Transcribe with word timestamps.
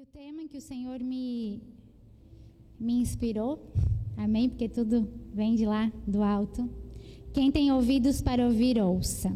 O 0.00 0.06
tema 0.06 0.48
que 0.48 0.56
o 0.56 0.62
Senhor 0.62 0.98
me, 1.00 1.60
me 2.78 2.94
inspirou, 2.94 3.70
amém? 4.16 4.48
Porque 4.48 4.66
tudo 4.66 5.06
vem 5.30 5.54
de 5.54 5.66
lá 5.66 5.92
do 6.06 6.22
alto. 6.22 6.70
Quem 7.34 7.50
tem 7.50 7.70
ouvidos 7.70 8.22
para 8.22 8.46
ouvir, 8.46 8.80
ouça. 8.80 9.30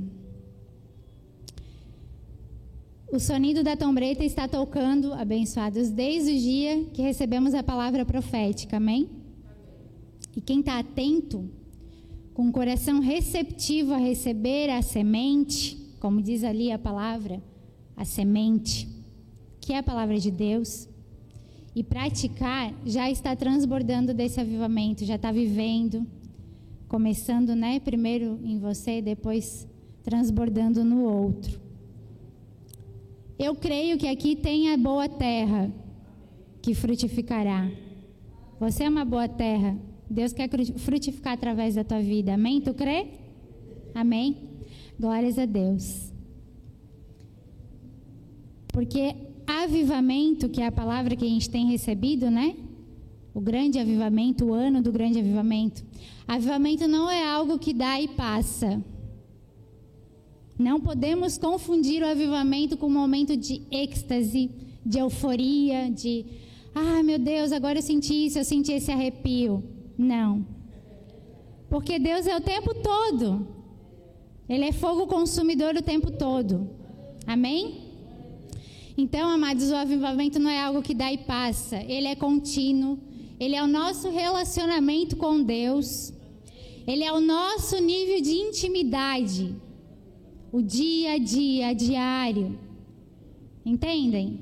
O 3.12 3.20
sonido 3.20 3.62
da 3.62 3.76
tombreta 3.76 4.24
está 4.24 4.48
tocando, 4.48 5.12
abençoados, 5.12 5.90
desde 5.90 6.32
o 6.32 6.38
dia 6.38 6.84
que 6.94 7.02
recebemos 7.02 7.52
a 7.52 7.62
palavra 7.62 8.06
profética, 8.06 8.78
amém? 8.78 9.10
E 10.34 10.40
quem 10.40 10.60
está 10.60 10.78
atento, 10.78 11.46
com 12.32 12.48
o 12.48 12.52
coração 12.52 13.00
receptivo 13.00 13.92
a 13.92 13.98
receber 13.98 14.70
a 14.70 14.80
semente, 14.80 15.76
como 16.00 16.22
diz 16.22 16.42
ali 16.42 16.72
a 16.72 16.78
palavra, 16.78 17.42
a 17.94 18.06
semente, 18.06 18.93
que 19.64 19.72
é 19.72 19.78
a 19.78 19.82
palavra 19.82 20.18
de 20.18 20.30
Deus, 20.30 20.88
e 21.74 21.82
praticar, 21.82 22.72
já 22.84 23.10
está 23.10 23.34
transbordando 23.34 24.14
desse 24.14 24.40
avivamento, 24.40 25.04
já 25.04 25.16
está 25.16 25.32
vivendo, 25.32 26.06
começando, 26.86 27.56
né, 27.56 27.80
primeiro 27.80 28.38
em 28.44 28.58
você, 28.58 29.02
depois 29.02 29.66
transbordando 30.02 30.84
no 30.84 31.02
outro. 31.02 31.60
Eu 33.38 33.56
creio 33.56 33.98
que 33.98 34.06
aqui 34.06 34.36
tem 34.36 34.72
a 34.72 34.76
boa 34.76 35.08
terra 35.08 35.72
que 36.62 36.74
frutificará. 36.74 37.68
Você 38.60 38.84
é 38.84 38.88
uma 38.88 39.04
boa 39.04 39.28
terra. 39.28 39.76
Deus 40.08 40.32
quer 40.32 40.48
frutificar 40.76 41.32
através 41.32 41.74
da 41.74 41.82
tua 41.82 42.00
vida. 42.00 42.34
Amém? 42.34 42.60
Tu 42.60 42.72
crê? 42.72 43.08
Amém? 43.92 44.36
Glórias 44.98 45.38
a 45.38 45.46
Deus. 45.46 46.12
Porque 48.68 49.23
avivamento, 49.46 50.48
que 50.48 50.60
é 50.60 50.66
a 50.66 50.72
palavra 50.72 51.16
que 51.16 51.24
a 51.24 51.28
gente 51.28 51.50
tem 51.50 51.66
recebido, 51.66 52.30
né? 52.30 52.56
O 53.32 53.40
grande 53.40 53.78
avivamento, 53.78 54.44
o 54.44 54.52
ano 54.52 54.80
do 54.80 54.92
grande 54.92 55.18
avivamento. 55.18 55.84
Avivamento 56.26 56.86
não 56.86 57.10
é 57.10 57.26
algo 57.26 57.58
que 57.58 57.72
dá 57.72 58.00
e 58.00 58.08
passa. 58.08 58.82
Não 60.58 60.80
podemos 60.80 61.36
confundir 61.36 62.02
o 62.02 62.06
avivamento 62.06 62.76
com 62.76 62.86
um 62.86 62.90
momento 62.90 63.36
de 63.36 63.62
êxtase, 63.70 64.50
de 64.86 64.98
euforia, 64.98 65.90
de 65.90 66.24
ah, 66.74 67.02
meu 67.04 67.20
Deus, 67.20 67.52
agora 67.52 67.78
eu 67.78 67.82
senti 67.82 68.26
isso, 68.26 68.38
eu 68.38 68.44
senti 68.44 68.72
esse 68.72 68.90
arrepio. 68.90 69.62
Não. 69.96 70.44
Porque 71.70 72.00
Deus 72.00 72.26
é 72.26 72.36
o 72.36 72.40
tempo 72.40 72.74
todo. 72.74 73.46
Ele 74.48 74.64
é 74.64 74.72
fogo 74.72 75.06
consumidor 75.06 75.76
o 75.76 75.82
tempo 75.82 76.10
todo. 76.10 76.68
Amém? 77.26 77.83
Então, 78.96 79.28
amados, 79.28 79.70
o 79.70 79.76
avivamento 79.76 80.38
não 80.38 80.50
é 80.50 80.60
algo 80.60 80.82
que 80.82 80.94
dá 80.94 81.12
e 81.12 81.18
passa. 81.18 81.76
Ele 81.76 82.06
é 82.06 82.14
contínuo. 82.14 82.98
Ele 83.40 83.56
é 83.56 83.62
o 83.62 83.66
nosso 83.66 84.10
relacionamento 84.10 85.16
com 85.16 85.42
Deus. 85.42 86.12
Ele 86.86 87.02
é 87.02 87.12
o 87.12 87.20
nosso 87.20 87.80
nível 87.80 88.20
de 88.20 88.32
intimidade 88.32 89.54
o 90.54 90.62
dia 90.62 91.14
a 91.14 91.18
dia, 91.18 91.72
diário. 91.74 92.56
Entendem? 93.66 94.38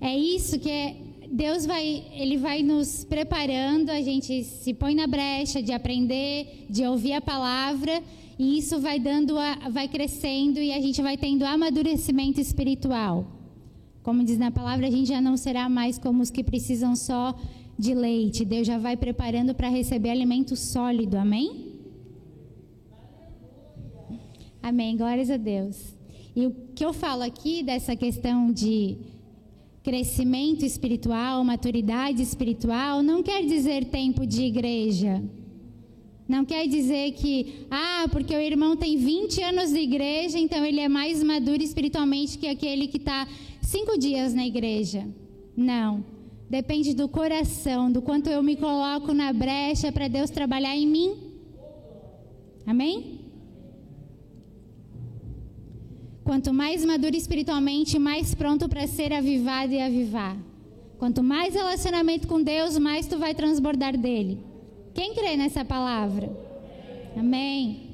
É 0.00 0.16
isso 0.16 0.58
que 0.58 0.70
é, 0.70 0.96
Deus 1.30 1.66
vai, 1.66 2.02
ele 2.14 2.38
vai 2.38 2.62
nos 2.62 3.04
preparando, 3.04 3.90
a 3.90 4.00
gente 4.00 4.42
se 4.42 4.72
põe 4.72 4.94
na 4.94 5.06
brecha 5.06 5.62
de 5.62 5.70
aprender, 5.70 6.64
de 6.70 6.86
ouvir 6.86 7.12
a 7.12 7.20
palavra, 7.20 8.02
e 8.42 8.56
isso 8.56 8.80
vai 8.80 8.98
dando, 8.98 9.38
a, 9.38 9.68
vai 9.68 9.86
crescendo 9.86 10.58
e 10.60 10.72
a 10.72 10.80
gente 10.80 11.02
vai 11.02 11.14
tendo 11.14 11.44
amadurecimento 11.44 12.40
espiritual. 12.40 13.26
Como 14.02 14.24
diz 14.24 14.38
na 14.38 14.50
palavra, 14.50 14.86
a 14.86 14.90
gente 14.90 15.10
já 15.10 15.20
não 15.20 15.36
será 15.36 15.68
mais 15.68 15.98
como 15.98 16.22
os 16.22 16.30
que 16.30 16.42
precisam 16.42 16.96
só 16.96 17.36
de 17.78 17.92
leite. 17.92 18.46
Deus 18.46 18.66
já 18.66 18.78
vai 18.78 18.96
preparando 18.96 19.54
para 19.54 19.68
receber 19.68 20.08
alimento 20.08 20.56
sólido. 20.56 21.18
Amém? 21.18 21.74
Amém, 24.62 24.96
glórias 24.96 25.30
a 25.30 25.36
Deus. 25.36 25.94
E 26.34 26.46
o 26.46 26.56
que 26.74 26.82
eu 26.82 26.94
falo 26.94 27.22
aqui 27.22 27.62
dessa 27.62 27.94
questão 27.94 28.50
de 28.50 28.96
crescimento 29.82 30.64
espiritual, 30.64 31.44
maturidade 31.44 32.22
espiritual, 32.22 33.02
não 33.02 33.22
quer 33.22 33.44
dizer 33.44 33.84
tempo 33.84 34.24
de 34.26 34.44
igreja. 34.44 35.22
Não 36.30 36.44
quer 36.44 36.68
dizer 36.68 37.10
que, 37.14 37.66
ah, 37.68 38.06
porque 38.12 38.32
o 38.32 38.40
irmão 38.40 38.76
tem 38.76 38.96
20 38.96 39.42
anos 39.42 39.72
de 39.72 39.80
igreja, 39.80 40.38
então 40.38 40.64
ele 40.64 40.78
é 40.78 40.88
mais 40.88 41.24
maduro 41.24 41.60
espiritualmente 41.60 42.38
que 42.38 42.46
aquele 42.46 42.86
que 42.86 42.98
está 42.98 43.26
cinco 43.60 43.98
dias 43.98 44.32
na 44.32 44.46
igreja. 44.46 45.04
Não. 45.56 46.04
Depende 46.48 46.94
do 46.94 47.08
coração, 47.08 47.90
do 47.90 48.00
quanto 48.00 48.30
eu 48.30 48.44
me 48.44 48.54
coloco 48.54 49.12
na 49.12 49.32
brecha 49.32 49.90
para 49.90 50.06
Deus 50.06 50.30
trabalhar 50.30 50.76
em 50.76 50.86
mim. 50.86 51.16
Amém? 52.64 53.18
Quanto 56.22 56.54
mais 56.54 56.84
maduro 56.84 57.16
espiritualmente, 57.16 57.98
mais 57.98 58.36
pronto 58.36 58.68
para 58.68 58.86
ser 58.86 59.12
avivado 59.12 59.72
e 59.72 59.80
avivar. 59.80 60.36
Quanto 60.96 61.24
mais 61.24 61.54
relacionamento 61.54 62.28
com 62.28 62.40
Deus, 62.40 62.78
mais 62.78 63.08
tu 63.08 63.18
vai 63.18 63.34
transbordar 63.34 63.98
dele. 63.98 64.49
Quem 64.94 65.14
crê 65.14 65.36
nessa 65.36 65.64
palavra? 65.64 66.30
Amém. 67.16 67.90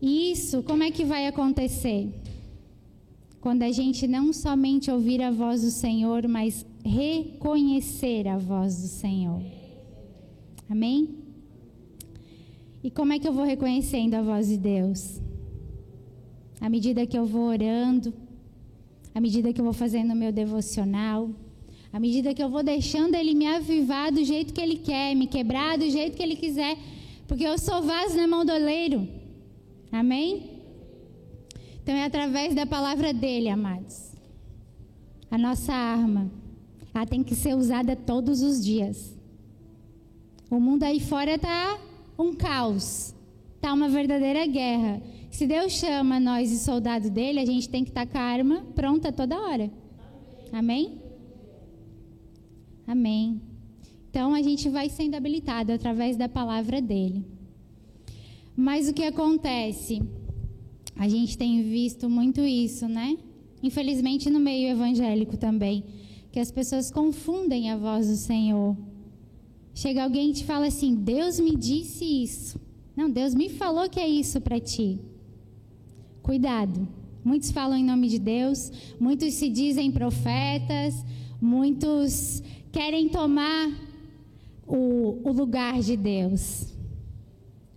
E 0.00 0.30
isso, 0.32 0.62
como 0.62 0.82
é 0.82 0.90
que 0.90 1.04
vai 1.04 1.26
acontecer? 1.26 2.08
Quando 3.40 3.62
a 3.62 3.70
gente 3.70 4.06
não 4.06 4.32
somente 4.32 4.90
ouvir 4.90 5.22
a 5.22 5.30
voz 5.30 5.62
do 5.62 5.70
Senhor, 5.70 6.26
mas 6.28 6.64
reconhecer 6.84 8.26
a 8.28 8.38
voz 8.38 8.80
do 8.80 8.88
Senhor. 8.88 9.42
Amém? 10.68 11.18
E 12.82 12.90
como 12.90 13.12
é 13.12 13.18
que 13.18 13.28
eu 13.28 13.32
vou 13.32 13.44
reconhecendo 13.44 14.14
a 14.14 14.22
voz 14.22 14.48
de 14.48 14.56
Deus? 14.56 15.20
à 16.64 16.68
medida 16.70 17.06
que 17.06 17.18
eu 17.18 17.26
vou 17.26 17.48
orando, 17.48 18.14
à 19.14 19.20
medida 19.20 19.52
que 19.52 19.60
eu 19.60 19.64
vou 19.66 19.74
fazendo 19.74 20.12
o 20.12 20.16
meu 20.16 20.32
devocional, 20.32 21.28
à 21.94 22.00
medida 22.00 22.34
que 22.34 22.42
eu 22.42 22.50
vou 22.50 22.64
deixando 22.64 23.14
Ele 23.14 23.36
me 23.36 23.46
avivar 23.46 24.10
do 24.10 24.24
jeito 24.24 24.52
que 24.52 24.60
Ele 24.60 24.74
quer, 24.74 25.14
me 25.14 25.28
quebrar 25.28 25.78
do 25.78 25.88
jeito 25.88 26.16
que 26.16 26.22
Ele 26.24 26.34
quiser, 26.34 26.76
porque 27.28 27.44
eu 27.44 27.56
sou 27.56 27.82
vaso 27.82 28.16
na 28.16 28.26
mão 28.26 28.44
do 28.44 28.52
oleiro. 28.52 29.06
Amém? 29.92 30.50
Então 31.80 31.94
é 31.94 32.04
através 32.04 32.52
da 32.52 32.66
palavra 32.66 33.14
dele, 33.14 33.48
amados. 33.48 34.12
A 35.30 35.38
nossa 35.38 35.72
arma, 35.72 36.28
ela 36.92 37.06
tem 37.06 37.22
que 37.22 37.36
ser 37.36 37.54
usada 37.54 37.94
todos 37.94 38.42
os 38.42 38.64
dias. 38.64 39.16
O 40.50 40.58
mundo 40.58 40.82
aí 40.82 40.98
fora 40.98 41.36
está 41.36 41.78
um 42.18 42.34
caos, 42.34 43.14
está 43.54 43.72
uma 43.72 43.88
verdadeira 43.88 44.44
guerra. 44.46 45.00
Se 45.30 45.46
Deus 45.46 45.72
chama 45.74 46.18
nós 46.18 46.50
de 46.50 46.56
soldado 46.56 47.08
dele, 47.08 47.38
a 47.38 47.46
gente 47.46 47.68
tem 47.68 47.84
que 47.84 47.90
estar 47.90 48.04
com 48.04 48.18
a 48.18 48.20
arma 48.20 48.64
pronta 48.74 49.12
toda 49.12 49.40
hora. 49.40 49.70
Amém? 50.52 51.03
Amém. 52.86 53.40
Então 54.10 54.34
a 54.34 54.42
gente 54.42 54.68
vai 54.68 54.88
sendo 54.88 55.14
habilitado 55.16 55.72
através 55.72 56.16
da 56.16 56.28
palavra 56.28 56.80
dele. 56.80 57.24
Mas 58.56 58.88
o 58.88 58.94
que 58.94 59.02
acontece? 59.02 60.00
A 60.94 61.08
gente 61.08 61.36
tem 61.36 61.62
visto 61.62 62.08
muito 62.08 62.40
isso, 62.40 62.86
né? 62.86 63.18
Infelizmente 63.62 64.30
no 64.30 64.38
meio 64.38 64.68
evangélico 64.68 65.36
também, 65.36 65.82
que 66.30 66.38
as 66.38 66.50
pessoas 66.50 66.90
confundem 66.90 67.70
a 67.70 67.76
voz 67.76 68.06
do 68.06 68.16
Senhor. 68.16 68.76
Chega 69.74 70.04
alguém 70.04 70.30
e 70.30 70.34
te 70.34 70.44
fala 70.44 70.66
assim: 70.66 70.94
"Deus 70.94 71.40
me 71.40 71.56
disse 71.56 72.04
isso". 72.04 72.60
Não, 72.96 73.10
Deus 73.10 73.34
me 73.34 73.48
falou 73.48 73.88
que 73.88 73.98
é 73.98 74.08
isso 74.08 74.40
para 74.40 74.60
ti. 74.60 75.00
Cuidado. 76.22 76.86
Muitos 77.24 77.50
falam 77.50 77.76
em 77.76 77.84
nome 77.84 78.06
de 78.08 78.18
Deus, 78.18 78.70
muitos 79.00 79.34
se 79.34 79.48
dizem 79.48 79.90
profetas, 79.90 80.94
muitos 81.40 82.42
querem 82.74 83.08
tomar 83.08 83.70
o, 84.66 85.20
o 85.22 85.32
lugar 85.32 85.80
de 85.80 85.96
Deus. 85.96 86.74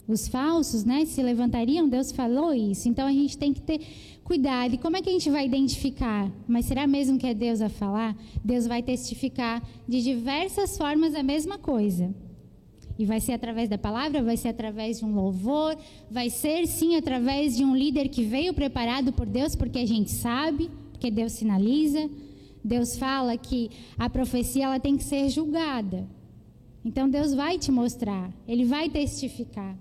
Os 0.07 0.27
falsos, 0.27 0.83
né, 0.83 1.05
se 1.05 1.21
levantariam, 1.21 1.87
Deus 1.87 2.11
falou 2.11 2.51
isso. 2.51 2.89
Então 2.89 3.05
a 3.05 3.11
gente 3.11 3.37
tem 3.37 3.53
que 3.53 3.61
ter 3.61 3.79
cuidado. 4.23 4.73
E 4.73 4.77
como 4.79 4.97
é 4.97 5.01
que 5.01 5.09
a 5.09 5.13
gente 5.13 5.29
vai 5.29 5.45
identificar? 5.45 6.31
Mas 6.47 6.65
será 6.65 6.87
mesmo 6.87 7.19
que 7.19 7.27
é 7.27 7.33
Deus 7.35 7.61
a 7.61 7.69
falar? 7.69 8.17
Deus 8.43 8.65
vai 8.65 8.81
testificar 8.81 9.61
de 9.87 10.01
diversas 10.01 10.75
formas 10.75 11.13
a 11.13 11.21
mesma 11.21 11.59
coisa. 11.59 12.11
E 12.97 13.05
vai 13.05 13.19
ser 13.21 13.33
através 13.33 13.69
da 13.69 13.77
palavra, 13.77 14.23
vai 14.23 14.35
ser 14.35 14.47
através 14.47 14.97
de 14.97 15.05
um 15.05 15.13
louvor, 15.13 15.77
vai 16.09 16.31
ser 16.31 16.65
sim 16.65 16.95
através 16.95 17.55
de 17.55 17.63
um 17.63 17.75
líder 17.75 18.09
que 18.09 18.23
veio 18.23 18.51
preparado 18.51 19.13
por 19.13 19.27
Deus, 19.27 19.55
porque 19.55 19.77
a 19.77 19.85
gente 19.85 20.09
sabe, 20.09 20.71
porque 20.91 21.11
Deus 21.11 21.33
sinaliza. 21.33 22.09
Deus 22.67 22.97
fala 22.97 23.37
que 23.37 23.71
a 23.97 24.09
profecia 24.09 24.65
ela 24.65 24.79
tem 24.79 24.97
que 24.97 25.03
ser 25.03 25.29
julgada. 25.29 26.07
Então 26.83 27.09
Deus 27.09 27.33
vai 27.33 27.57
te 27.57 27.71
mostrar, 27.71 28.31
ele 28.47 28.65
vai 28.65 28.89
testificar. 28.89 29.77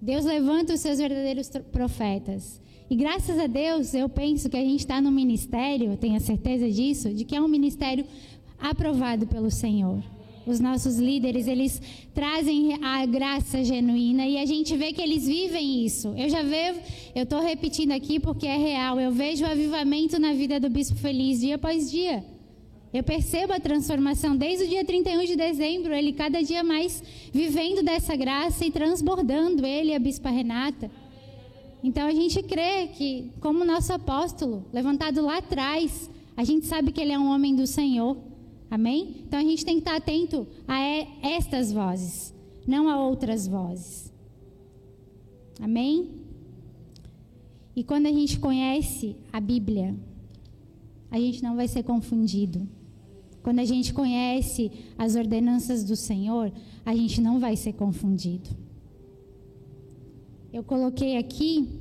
Deus 0.00 0.24
levanta 0.24 0.74
os 0.74 0.80
seus 0.80 0.98
verdadeiros 0.98 1.50
profetas. 1.72 2.60
E 2.90 2.94
graças 2.94 3.38
a 3.38 3.46
Deus, 3.46 3.94
eu 3.94 4.08
penso 4.08 4.50
que 4.50 4.56
a 4.56 4.60
gente 4.60 4.80
está 4.80 5.00
no 5.00 5.10
ministério, 5.10 5.96
tenho 5.96 6.16
a 6.16 6.20
certeza 6.20 6.70
disso, 6.70 7.12
de 7.12 7.24
que 7.24 7.34
é 7.34 7.40
um 7.40 7.48
ministério 7.48 8.04
aprovado 8.58 9.26
pelo 9.26 9.50
Senhor. 9.50 10.02
Os 10.46 10.60
nossos 10.60 10.98
líderes, 10.98 11.46
eles 11.46 11.80
trazem 12.14 12.78
a 12.82 13.06
graça 13.06 13.64
genuína 13.64 14.26
e 14.26 14.36
a 14.36 14.44
gente 14.44 14.76
vê 14.76 14.92
que 14.92 15.00
eles 15.00 15.26
vivem 15.26 15.84
isso. 15.84 16.12
Eu 16.16 16.28
já 16.28 16.42
vejo, 16.42 16.80
eu 17.14 17.22
estou 17.22 17.40
repetindo 17.40 17.92
aqui 17.92 18.20
porque 18.20 18.46
é 18.46 18.56
real, 18.56 19.00
eu 19.00 19.10
vejo 19.10 19.44
o 19.44 19.48
avivamento 19.48 20.18
na 20.18 20.34
vida 20.34 20.60
do 20.60 20.68
Bispo 20.68 20.98
Feliz 20.98 21.40
dia 21.40 21.54
após 21.54 21.90
dia. 21.90 22.24
Eu 22.92 23.02
percebo 23.02 23.52
a 23.52 23.58
transformação 23.58 24.36
desde 24.36 24.66
o 24.66 24.68
dia 24.68 24.84
31 24.84 25.24
de 25.24 25.34
dezembro, 25.34 25.94
ele 25.94 26.12
cada 26.12 26.42
dia 26.42 26.62
mais 26.62 27.02
vivendo 27.32 27.82
dessa 27.82 28.14
graça 28.14 28.64
e 28.64 28.70
transbordando, 28.70 29.66
ele 29.66 29.90
e 29.90 29.94
a 29.94 29.98
Bispa 29.98 30.28
Renata. 30.30 30.90
Então 31.82 32.06
a 32.06 32.12
gente 32.12 32.42
crê 32.42 32.88
que, 32.88 33.30
como 33.40 33.64
nosso 33.64 33.92
apóstolo, 33.92 34.64
levantado 34.72 35.20
lá 35.22 35.38
atrás, 35.38 36.08
a 36.36 36.44
gente 36.44 36.66
sabe 36.66 36.92
que 36.92 37.00
ele 37.00 37.12
é 37.12 37.18
um 37.18 37.28
homem 37.28 37.56
do 37.56 37.66
Senhor. 37.66 38.16
Amém? 38.74 39.22
Então 39.24 39.38
a 39.38 39.42
gente 39.44 39.64
tem 39.64 39.76
que 39.76 39.82
estar 39.82 39.94
atento 39.94 40.48
a 40.66 40.80
estas 41.22 41.70
vozes, 41.70 42.34
não 42.66 42.88
a 42.88 43.00
outras 43.06 43.46
vozes. 43.46 44.12
Amém? 45.60 46.10
E 47.76 47.84
quando 47.84 48.06
a 48.06 48.10
gente 48.10 48.40
conhece 48.40 49.14
a 49.32 49.38
Bíblia, 49.38 49.94
a 51.08 51.20
gente 51.20 51.40
não 51.40 51.54
vai 51.54 51.68
ser 51.68 51.84
confundido. 51.84 52.68
Quando 53.44 53.60
a 53.60 53.64
gente 53.64 53.94
conhece 53.94 54.72
as 54.98 55.14
ordenanças 55.14 55.84
do 55.84 55.94
Senhor, 55.94 56.52
a 56.84 56.96
gente 56.96 57.20
não 57.20 57.38
vai 57.38 57.54
ser 57.54 57.74
confundido. 57.74 58.50
Eu 60.52 60.64
coloquei 60.64 61.16
aqui 61.16 61.80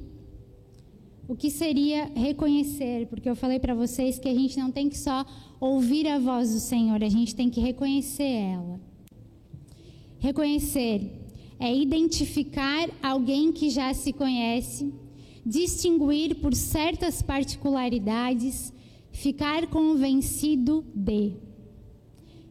o 1.27 1.35
que 1.35 1.49
seria 1.49 2.05
reconhecer, 2.15 3.07
porque 3.07 3.29
eu 3.29 3.35
falei 3.35 3.59
para 3.59 3.73
vocês 3.73 4.19
que 4.19 4.27
a 4.27 4.33
gente 4.33 4.57
não 4.57 4.71
tem 4.71 4.89
que 4.89 4.97
só 4.97 5.25
ouvir 5.59 6.07
a 6.07 6.19
voz 6.19 6.53
do 6.53 6.59
Senhor, 6.59 7.01
a 7.03 7.09
gente 7.09 7.35
tem 7.35 7.49
que 7.49 7.61
reconhecer 7.61 8.23
ela. 8.23 8.79
Reconhecer 10.19 11.11
é 11.59 11.73
identificar 11.73 12.89
alguém 13.01 13.51
que 13.51 13.69
já 13.69 13.93
se 13.93 14.11
conhece, 14.11 14.93
distinguir 15.45 16.35
por 16.35 16.53
certas 16.53 17.21
particularidades, 17.21 18.73
ficar 19.11 19.67
convencido 19.67 20.85
de. 20.93 21.33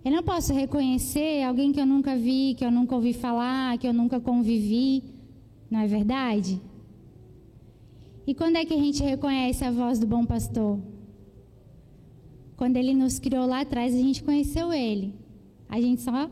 Eu 0.05 0.11
não 0.11 0.23
posso 0.23 0.53
reconhecer 0.53 1.43
alguém 1.43 1.73
que 1.73 1.81
eu 1.81 1.87
nunca 1.87 2.17
vi, 2.17 2.55
que 2.55 2.65
eu 2.65 2.71
nunca 2.71 2.95
ouvi 2.95 3.13
falar, 3.13 3.77
que 3.79 3.87
eu 3.87 3.93
nunca 3.93 4.19
convivi. 4.19 5.05
Não 5.71 5.81
é 5.81 5.87
verdade? 5.87 6.61
E 8.27 8.35
quando 8.35 8.57
é 8.57 8.65
que 8.65 8.75
a 8.75 8.79
gente 8.79 9.03
reconhece 9.03 9.65
a 9.65 9.71
voz 9.71 9.99
do 9.99 10.07
bom 10.07 10.25
pastor? 10.25 10.79
Quando 12.57 12.77
ele 12.77 12.95
nos 12.95 13.19
criou 13.19 13.47
lá 13.47 13.63
atrás, 13.63 13.95
a 13.95 13.99
gente 13.99 14.23
conheceu 14.23 14.73
ele. 14.73 15.15
A 15.69 15.81
gente 15.81 16.03
só 16.03 16.31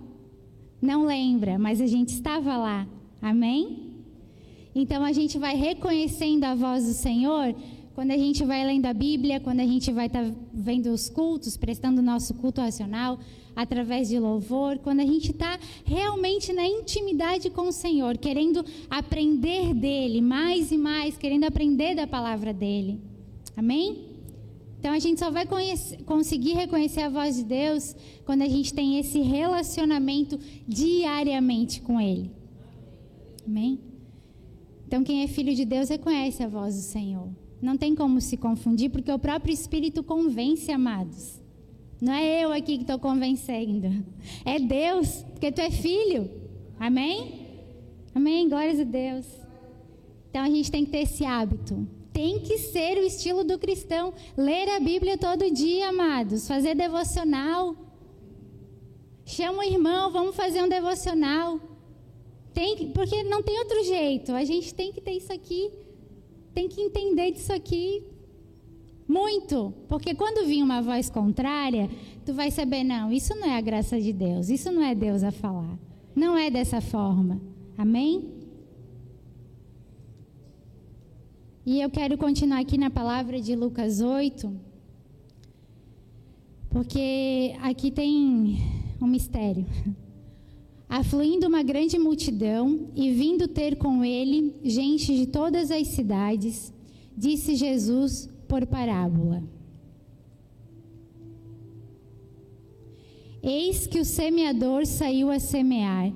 não 0.80 1.04
lembra, 1.04 1.58
mas 1.58 1.80
a 1.80 1.86
gente 1.86 2.10
estava 2.10 2.56
lá. 2.56 2.86
Amém? 3.20 3.90
Então 4.74 5.04
a 5.04 5.12
gente 5.12 5.38
vai 5.38 5.56
reconhecendo 5.56 6.44
a 6.44 6.54
voz 6.54 6.86
do 6.86 6.92
Senhor 6.92 7.54
quando 8.00 8.12
a 8.12 8.16
gente 8.16 8.42
vai 8.46 8.64
lendo 8.64 8.86
a 8.86 8.94
Bíblia, 8.94 9.40
quando 9.40 9.60
a 9.60 9.66
gente 9.66 9.92
vai 9.92 10.06
estar 10.06 10.24
tá 10.24 10.34
vendo 10.54 10.86
os 10.86 11.10
cultos, 11.10 11.58
prestando 11.58 12.00
o 12.00 12.02
nosso 12.02 12.32
culto 12.32 12.58
racional, 12.58 13.18
através 13.54 14.08
de 14.08 14.18
louvor, 14.18 14.78
quando 14.78 15.00
a 15.00 15.04
gente 15.04 15.32
está 15.32 15.58
realmente 15.84 16.50
na 16.50 16.66
intimidade 16.66 17.50
com 17.50 17.68
o 17.68 17.72
Senhor, 17.72 18.16
querendo 18.16 18.64
aprender 18.88 19.74
dele 19.74 20.22
mais 20.22 20.72
e 20.72 20.78
mais, 20.78 21.18
querendo 21.18 21.44
aprender 21.44 21.94
da 21.94 22.06
palavra 22.06 22.54
dele. 22.54 22.98
Amém? 23.54 24.06
Então 24.78 24.94
a 24.94 24.98
gente 24.98 25.20
só 25.20 25.30
vai 25.30 25.44
conhecer, 25.44 26.02
conseguir 26.04 26.54
reconhecer 26.54 27.02
a 27.02 27.10
voz 27.10 27.36
de 27.36 27.44
Deus 27.44 27.94
quando 28.24 28.40
a 28.40 28.48
gente 28.48 28.72
tem 28.72 28.98
esse 28.98 29.20
relacionamento 29.20 30.40
diariamente 30.66 31.82
com 31.82 32.00
Ele. 32.00 32.30
Amém? 33.46 33.78
Então 34.86 35.04
quem 35.04 35.22
é 35.22 35.26
filho 35.28 35.54
de 35.54 35.66
Deus 35.66 35.90
reconhece 35.90 36.42
a 36.42 36.48
voz 36.48 36.74
do 36.76 36.80
Senhor. 36.80 37.28
Não 37.60 37.76
tem 37.76 37.94
como 37.94 38.20
se 38.20 38.36
confundir, 38.36 38.90
porque 38.90 39.12
o 39.12 39.18
próprio 39.18 39.52
Espírito 39.52 40.02
convence, 40.02 40.70
amados. 40.72 41.40
Não 42.00 42.14
é 42.14 42.42
eu 42.42 42.52
aqui 42.52 42.76
que 42.76 42.82
estou 42.82 42.98
convencendo. 42.98 44.04
É 44.44 44.58
Deus, 44.58 45.22
porque 45.32 45.52
tu 45.52 45.60
é 45.60 45.70
filho. 45.70 46.30
Amém? 46.78 47.46
Amém? 48.14 48.48
Glórias 48.48 48.80
a 48.80 48.84
Deus. 48.84 49.26
Então 50.30 50.42
a 50.42 50.48
gente 50.48 50.70
tem 50.70 50.84
que 50.84 50.90
ter 50.90 51.02
esse 51.02 51.24
hábito. 51.24 51.86
Tem 52.12 52.40
que 52.40 52.56
ser 52.58 52.96
o 52.96 53.02
estilo 53.02 53.44
do 53.44 53.58
cristão. 53.58 54.14
Ler 54.36 54.68
a 54.70 54.80
Bíblia 54.80 55.18
todo 55.18 55.50
dia, 55.50 55.90
amados. 55.90 56.48
Fazer 56.48 56.74
devocional. 56.74 57.76
Chama 59.26 59.58
o 59.58 59.62
irmão, 59.62 60.10
vamos 60.10 60.34
fazer 60.34 60.62
um 60.62 60.68
devocional. 60.68 61.60
Tem 62.54 62.76
que, 62.76 62.86
porque 62.86 63.22
não 63.24 63.42
tem 63.42 63.58
outro 63.58 63.84
jeito. 63.84 64.32
A 64.32 64.44
gente 64.44 64.74
tem 64.74 64.90
que 64.92 65.00
ter 65.00 65.12
isso 65.12 65.32
aqui. 65.32 65.70
Tem 66.54 66.68
que 66.68 66.80
entender 66.80 67.32
disso 67.32 67.52
aqui. 67.52 68.02
Muito, 69.06 69.74
porque 69.88 70.14
quando 70.14 70.46
vir 70.46 70.62
uma 70.62 70.80
voz 70.80 71.10
contrária, 71.10 71.90
tu 72.24 72.32
vai 72.32 72.50
saber, 72.50 72.84
não, 72.84 73.10
isso 73.10 73.34
não 73.34 73.48
é 73.48 73.56
a 73.56 73.60
graça 73.60 74.00
de 74.00 74.12
Deus, 74.12 74.48
isso 74.48 74.70
não 74.70 74.82
é 74.82 74.94
Deus 74.94 75.24
a 75.24 75.32
falar. 75.32 75.76
Não 76.14 76.38
é 76.38 76.48
dessa 76.48 76.80
forma. 76.80 77.40
Amém? 77.76 78.40
E 81.66 81.80
eu 81.80 81.90
quero 81.90 82.16
continuar 82.16 82.60
aqui 82.60 82.78
na 82.78 82.90
palavra 82.90 83.40
de 83.40 83.54
Lucas 83.56 84.00
8, 84.00 84.52
porque 86.68 87.54
aqui 87.62 87.90
tem 87.90 88.58
um 89.00 89.06
mistério. 89.06 89.66
Afluindo 90.90 91.46
uma 91.46 91.62
grande 91.62 91.96
multidão 92.00 92.88
e 92.96 93.12
vindo 93.12 93.46
ter 93.46 93.76
com 93.76 94.04
ele 94.04 94.56
gente 94.64 95.14
de 95.14 95.24
todas 95.24 95.70
as 95.70 95.86
cidades, 95.86 96.72
disse 97.16 97.54
Jesus 97.54 98.28
por 98.48 98.66
parábola. 98.66 99.40
Eis 103.40 103.86
que 103.86 104.00
o 104.00 104.04
semeador 104.04 104.84
saiu 104.84 105.30
a 105.30 105.38
semear, 105.38 106.12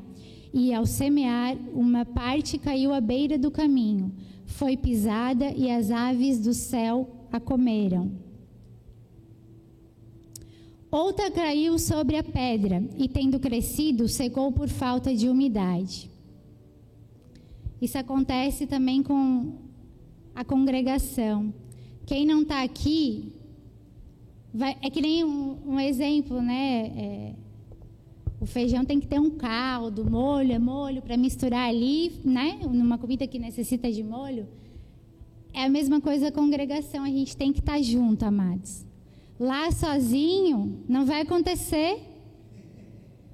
e 0.53 0.75
ao 0.75 0.85
semear, 0.85 1.56
uma 1.73 2.05
parte 2.05 2.59
caiu 2.59 2.93
à 2.93 3.00
beira 3.00 3.38
do 3.38 3.53
caminho, 3.53 4.12
foi 4.44 4.76
pisada 4.76 5.53
e 5.56 5.71
as 5.71 5.93
aves 5.93 6.41
do 6.41 6.53
céu 6.53 7.09
a 7.31 7.38
comeram. 7.38 8.24
Outra 10.94 11.28
caiu 11.28 11.76
sobre 11.76 12.16
a 12.16 12.23
pedra, 12.23 12.80
e 12.97 13.09
tendo 13.09 13.40
crescido, 13.40 14.07
secou 14.07 14.52
por 14.52 14.68
falta 14.68 15.12
de 15.12 15.28
umidade. 15.28 16.09
Isso 17.83 17.99
acontece 17.99 18.64
também 18.64 19.02
com 19.02 19.54
a 20.33 20.45
congregação. 20.45 21.52
Quem 22.07 22.25
não 22.25 22.42
está 22.42 22.62
aqui, 22.62 23.33
vai, 24.54 24.76
é 24.80 24.88
que 24.88 25.00
nem 25.00 25.25
um, 25.25 25.59
um 25.66 25.80
exemplo, 25.80 26.40
né? 26.40 26.87
É, 26.97 27.35
o 28.40 28.47
feijão 28.47 28.85
tem 28.85 29.00
que 29.00 29.09
ter 29.09 29.18
um 29.18 29.30
caldo, 29.30 30.09
molho, 30.09 30.52
é 30.52 30.61
molho 30.61 31.02
para 31.02 31.16
misturar 31.16 31.71
ali, 31.71 32.12
né? 32.25 32.61
Numa 32.71 32.99
comida 32.99 33.26
que 33.26 33.40
necessita 33.40 33.90
de 33.90 34.04
molho. 34.04 34.47
É 35.52 35.64
a 35.64 35.68
mesma 35.68 36.00
coisa 36.00 36.28
a 36.28 36.33
congregação, 36.33 37.02
a 37.02 37.11
gente 37.11 37.37
tem 37.37 37.52
que 37.52 37.59
estar 37.59 37.73
tá 37.73 37.83
junto, 37.83 38.23
amados. 38.23 38.93
Lá 39.38 39.71
sozinho 39.71 40.85
não 40.88 41.05
vai 41.05 41.23
acontecer. 41.23 42.00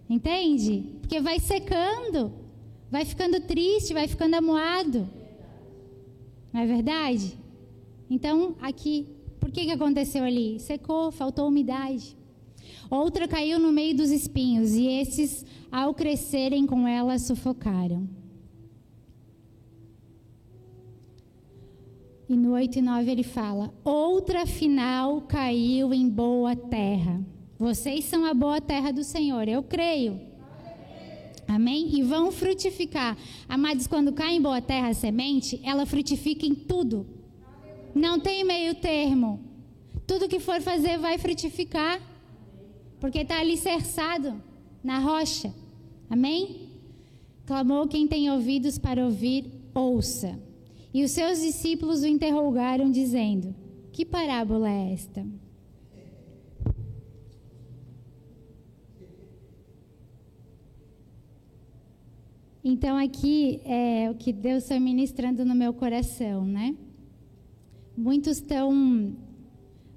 Entende? 0.08 0.84
Porque 1.00 1.20
vai 1.20 1.38
secando, 1.38 2.32
vai 2.90 3.04
ficando 3.04 3.40
triste, 3.40 3.94
vai 3.94 4.08
ficando 4.08 4.34
amuado. 4.34 5.08
Não 6.52 6.60
é 6.60 6.66
verdade? 6.66 7.38
Então, 8.08 8.56
aqui, 8.60 9.06
por 9.38 9.50
que, 9.50 9.66
que 9.66 9.70
aconteceu 9.70 10.24
ali? 10.24 10.58
Secou, 10.58 11.12
faltou 11.12 11.46
umidade. 11.46 12.16
Outra 12.90 13.28
caiu 13.28 13.58
no 13.60 13.70
meio 13.70 13.96
dos 13.96 14.10
espinhos, 14.10 14.72
e 14.72 14.86
esses, 14.88 15.44
ao 15.70 15.94
crescerem 15.94 16.66
com 16.66 16.88
ela, 16.88 17.18
sufocaram. 17.18 18.08
E 22.30 22.36
no 22.36 22.52
8 22.52 22.78
e 22.78 22.82
9 22.82 23.10
ele 23.10 23.24
fala: 23.24 23.74
Outra 23.82 24.46
final 24.46 25.22
caiu 25.22 25.92
em 25.92 26.08
boa 26.08 26.54
terra. 26.54 27.20
Vocês 27.58 28.04
são 28.04 28.24
a 28.24 28.32
boa 28.32 28.60
terra 28.60 28.92
do 28.92 29.02
Senhor, 29.02 29.48
eu 29.48 29.64
creio. 29.64 30.20
Amém? 31.48 31.88
E 31.92 32.04
vão 32.04 32.30
frutificar. 32.30 33.18
Amados, 33.48 33.88
quando 33.88 34.12
cai 34.12 34.36
em 34.36 34.40
boa 34.40 34.62
terra 34.62 34.90
a 34.90 34.94
semente, 34.94 35.60
ela 35.64 35.84
frutifica 35.84 36.46
em 36.46 36.54
tudo. 36.54 37.04
Não 37.92 38.20
tem 38.20 38.44
meio 38.44 38.76
termo. 38.76 39.40
Tudo 40.06 40.28
que 40.28 40.38
for 40.38 40.60
fazer 40.60 40.98
vai 40.98 41.18
frutificar. 41.18 42.00
Porque 43.00 43.18
está 43.18 43.40
alicerçado 43.40 44.40
na 44.84 45.00
rocha. 45.00 45.52
Amém? 46.08 46.68
Clamou 47.44 47.88
quem 47.88 48.06
tem 48.06 48.30
ouvidos 48.30 48.78
para 48.78 49.04
ouvir, 49.04 49.46
ouça. 49.74 50.38
E 50.92 51.04
os 51.04 51.12
seus 51.12 51.40
discípulos 51.40 52.02
o 52.02 52.06
interrogaram, 52.06 52.90
dizendo: 52.90 53.54
Que 53.92 54.04
parábola 54.04 54.68
é 54.68 54.92
esta? 54.92 55.24
Então, 62.62 62.96
aqui 62.96 63.60
é 63.64 64.10
o 64.10 64.14
que 64.14 64.32
Deus 64.32 64.64
está 64.64 64.78
ministrando 64.78 65.44
no 65.44 65.54
meu 65.54 65.72
coração, 65.72 66.44
né? 66.44 66.76
Muitos 67.96 68.36
estão 68.36 69.16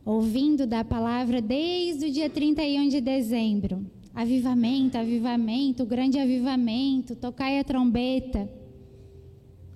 ouvindo 0.06 0.66
da 0.66 0.84
palavra 0.84 1.42
desde 1.42 2.06
o 2.06 2.12
dia 2.12 2.30
31 2.30 2.88
de 2.88 3.02
dezembro. 3.02 3.86
Avivamento, 4.14 4.98
avivamento, 4.98 5.86
grande 5.86 6.20
avivamento, 6.20 7.16
tocai 7.16 7.60
a 7.60 7.64
trombeta. 7.64 8.50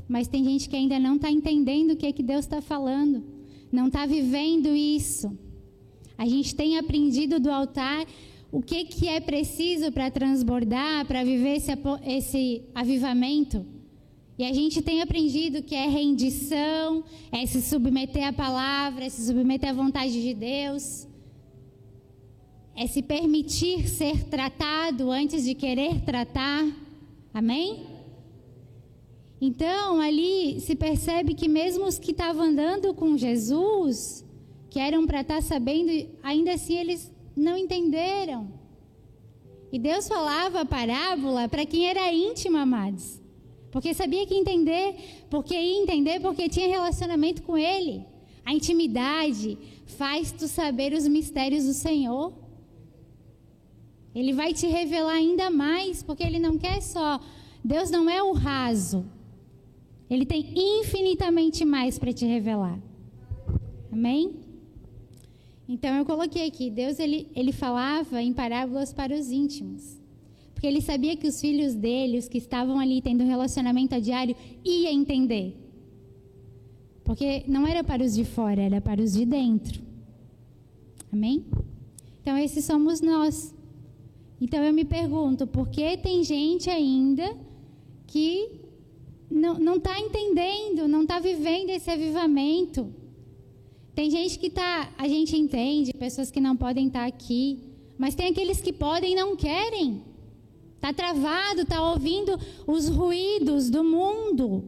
Mas 0.07 0.27
tem 0.27 0.43
gente 0.43 0.69
que 0.69 0.75
ainda 0.75 0.97
não 0.99 1.15
está 1.15 1.29
entendendo 1.29 1.91
o 1.91 1.95
que 1.95 2.05
é 2.05 2.11
que 2.11 2.23
Deus 2.23 2.45
está 2.45 2.61
falando, 2.61 3.23
não 3.71 3.87
está 3.87 4.05
vivendo 4.05 4.75
isso. 4.75 5.37
A 6.17 6.25
gente 6.25 6.55
tem 6.55 6.77
aprendido 6.77 7.39
do 7.39 7.51
altar 7.51 8.05
o 8.51 8.61
que, 8.61 8.85
que 8.85 9.07
é 9.07 9.19
preciso 9.19 9.91
para 9.91 10.09
transbordar, 10.09 11.05
para 11.05 11.23
viver 11.23 11.57
esse, 11.57 11.71
esse 12.05 12.63
avivamento. 12.73 13.65
E 14.37 14.45
a 14.45 14.53
gente 14.53 14.81
tem 14.81 15.01
aprendido 15.01 15.63
que 15.63 15.75
é 15.75 15.87
rendição, 15.87 17.03
é 17.31 17.45
se 17.45 17.61
submeter 17.61 18.27
à 18.27 18.31
palavra, 18.31 19.05
é 19.05 19.09
se 19.09 19.25
submeter 19.25 19.69
à 19.69 19.73
vontade 19.73 20.21
de 20.21 20.33
Deus, 20.33 21.07
é 22.75 22.85
se 22.85 23.01
permitir 23.01 23.87
ser 23.89 24.25
tratado 24.25 25.11
antes 25.11 25.43
de 25.43 25.55
querer 25.55 26.01
tratar. 26.01 26.63
Amém? 27.33 27.96
Então, 29.39 29.99
ali 29.99 30.59
se 30.59 30.75
percebe 30.75 31.35
que 31.35 31.47
mesmo 31.47 31.85
os 31.85 31.99
que 31.99 32.11
estavam 32.11 32.43
andando 32.43 32.93
com 32.93 33.17
Jesus, 33.17 34.25
que 34.69 34.79
eram 34.79 35.05
para 35.05 35.21
estar 35.21 35.35
tá 35.35 35.41
sabendo, 35.41 35.91
ainda 36.23 36.53
assim 36.53 36.75
eles 36.75 37.11
não 37.35 37.55
entenderam. 37.55 38.51
E 39.71 39.77
Deus 39.77 40.07
falava 40.07 40.61
a 40.61 40.65
parábola 40.65 41.47
para 41.47 41.65
quem 41.65 41.87
era 41.87 42.11
íntimo, 42.11 42.57
amados. 42.57 43.21
Porque 43.71 43.93
sabia 43.93 44.25
que 44.25 44.33
entender, 44.33 44.95
porque 45.29 45.53
ia 45.53 45.81
entender, 45.83 46.19
porque 46.19 46.49
tinha 46.49 46.67
relacionamento 46.67 47.43
com 47.43 47.57
Ele. 47.57 48.05
A 48.45 48.53
intimidade 48.53 49.57
faz 49.85 50.31
tu 50.31 50.47
saber 50.47 50.93
os 50.93 51.07
mistérios 51.07 51.65
do 51.65 51.73
Senhor. 51.73 52.33
Ele 54.15 54.33
vai 54.33 54.53
te 54.53 54.65
revelar 54.65 55.13
ainda 55.13 55.51
mais, 55.51 56.01
porque 56.01 56.23
Ele 56.23 56.39
não 56.39 56.57
quer 56.57 56.81
só. 56.81 57.19
Deus 57.63 57.91
não 57.91 58.09
é 58.09 58.23
o 58.23 58.31
raso. 58.31 59.05
Ele 60.09 60.25
tem 60.25 60.53
infinitamente 60.55 61.65
mais 61.65 61.99
para 61.99 62.13
te 62.13 62.25
revelar. 62.25 62.79
Amém? 63.91 64.35
Então 65.67 65.95
eu 65.95 66.05
coloquei 66.05 66.47
aqui, 66.47 66.69
Deus 66.69 66.97
ele, 66.97 67.27
ele 67.35 67.51
falava 67.51 68.21
em 68.21 68.31
parábolas 68.31 68.93
para 68.93 69.13
os 69.13 69.29
íntimos. 69.31 69.99
Porque 70.53 70.65
ele 70.65 70.81
sabia 70.81 71.15
que 71.15 71.27
os 71.27 71.39
filhos 71.39 71.75
dele, 71.75 72.17
os 72.17 72.27
que 72.27 72.37
estavam 72.37 72.79
ali 72.79 73.01
tendo 73.01 73.23
um 73.23 73.27
relacionamento 73.27 73.93
a 73.93 73.99
diário, 73.99 74.35
ia 74.63 74.91
entender. 74.91 75.55
Porque 77.03 77.43
não 77.47 77.67
era 77.67 77.83
para 77.83 78.03
os 78.03 78.15
de 78.15 78.23
fora, 78.23 78.61
era 78.61 78.81
para 78.81 79.01
os 79.01 79.13
de 79.13 79.25
dentro. 79.25 79.81
Amém? 81.11 81.45
Então 82.21 82.37
esses 82.37 82.65
somos 82.65 83.01
nós. 83.01 83.53
Então 84.39 84.63
eu 84.63 84.73
me 84.73 84.85
pergunto, 84.85 85.45
por 85.45 85.69
que 85.69 85.97
tem 85.97 86.23
gente 86.23 86.69
ainda 86.69 87.35
que 88.05 88.56
não 89.29 89.75
está 89.75 89.99
entendendo, 89.99 90.87
não 90.87 91.03
está 91.03 91.19
vivendo 91.19 91.69
esse 91.69 91.89
avivamento? 91.89 92.93
Tem 93.93 94.11
gente 94.11 94.37
que 94.37 94.49
tá, 94.49 94.93
a 94.97 95.07
gente 95.07 95.35
entende, 95.35 95.91
pessoas 95.93 96.29
que 96.29 96.39
não 96.39 96.55
podem 96.55 96.87
estar 96.87 97.01
tá 97.01 97.05
aqui, 97.07 97.59
mas 97.97 98.13
tem 98.13 98.27
aqueles 98.27 98.61
que 98.61 98.71
podem 98.71 99.13
e 99.13 99.15
não 99.15 99.35
querem. 99.35 100.03
Tá 100.79 100.93
travado, 100.93 101.65
tá 101.65 101.81
ouvindo 101.81 102.39
os 102.67 102.87
ruídos 102.87 103.69
do 103.69 103.83
mundo. 103.83 104.63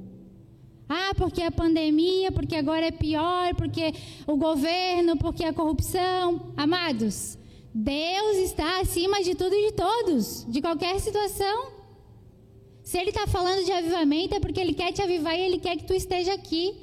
Ah, 0.90 1.14
porque 1.16 1.44
a 1.44 1.52
pandemia, 1.52 2.32
porque 2.32 2.56
agora 2.56 2.88
é 2.88 2.92
pior, 2.92 3.54
porque 3.54 3.94
o 4.26 4.36
governo, 4.36 5.16
porque 5.18 5.44
a 5.44 5.54
corrupção. 5.54 6.52
Amados, 6.58 7.38
Deus 7.72 8.38
está 8.38 8.80
acima 8.80 9.22
de 9.22 9.36
tudo 9.36 9.54
e 9.54 9.68
de 9.68 9.74
todos, 9.74 10.46
de 10.50 10.60
qualquer 10.60 11.00
situação. 11.00 11.79
Se 12.90 12.98
Ele 12.98 13.12
está 13.12 13.28
falando 13.28 13.64
de 13.64 13.72
avivamento, 13.72 14.34
é 14.34 14.40
porque 14.40 14.60
Ele 14.60 14.74
quer 14.74 14.92
te 14.92 15.00
avivar 15.00 15.38
e 15.38 15.42
Ele 15.42 15.60
quer 15.60 15.78
que 15.78 15.84
tu 15.84 15.94
esteja 15.94 16.34
aqui. 16.34 16.76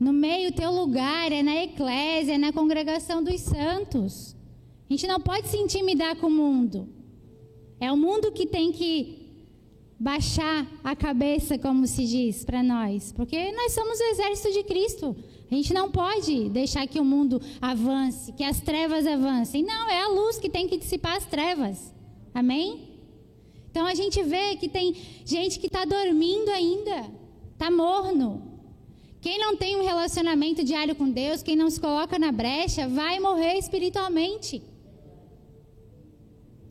No 0.00 0.14
meio, 0.14 0.50
teu 0.50 0.72
lugar 0.72 1.30
é 1.30 1.42
na 1.42 1.62
eclésia, 1.62 2.36
é 2.36 2.38
na 2.38 2.54
congregação 2.54 3.22
dos 3.22 3.38
santos. 3.42 4.34
A 4.88 4.94
gente 4.94 5.06
não 5.06 5.20
pode 5.20 5.48
se 5.48 5.58
intimidar 5.58 6.16
com 6.16 6.28
o 6.28 6.30
mundo. 6.30 6.88
É 7.78 7.92
o 7.92 7.98
mundo 7.98 8.32
que 8.32 8.46
tem 8.46 8.72
que 8.72 9.44
baixar 9.98 10.66
a 10.82 10.96
cabeça, 10.96 11.58
como 11.58 11.86
se 11.86 12.06
diz 12.06 12.42
para 12.42 12.62
nós, 12.62 13.12
porque 13.12 13.52
nós 13.52 13.72
somos 13.72 14.00
o 14.00 14.04
exército 14.04 14.54
de 14.54 14.62
Cristo. 14.62 15.14
A 15.50 15.54
gente 15.54 15.74
não 15.74 15.90
pode 15.90 16.48
deixar 16.48 16.86
que 16.86 16.98
o 16.98 17.04
mundo 17.04 17.42
avance, 17.60 18.32
que 18.32 18.42
as 18.42 18.58
trevas 18.62 19.06
avancem. 19.06 19.62
Não, 19.62 19.90
é 19.90 20.00
a 20.00 20.08
luz 20.08 20.38
que 20.38 20.48
tem 20.48 20.66
que 20.66 20.78
dissipar 20.78 21.18
as 21.18 21.26
trevas. 21.26 21.94
Amém? 22.32 22.89
Então 23.70 23.86
a 23.86 23.94
gente 23.94 24.22
vê 24.22 24.56
que 24.56 24.68
tem 24.68 24.96
gente 25.24 25.58
que 25.58 25.66
está 25.66 25.84
dormindo 25.84 26.48
ainda, 26.50 27.10
está 27.52 27.70
morno, 27.70 28.50
quem 29.20 29.38
não 29.38 29.54
tem 29.54 29.76
um 29.76 29.84
relacionamento 29.84 30.64
diário 30.64 30.94
com 30.94 31.10
Deus, 31.10 31.42
quem 31.42 31.54
não 31.54 31.68
se 31.68 31.78
coloca 31.78 32.18
na 32.18 32.32
brecha, 32.32 32.88
vai 32.88 33.20
morrer 33.20 33.58
espiritualmente. 33.58 34.62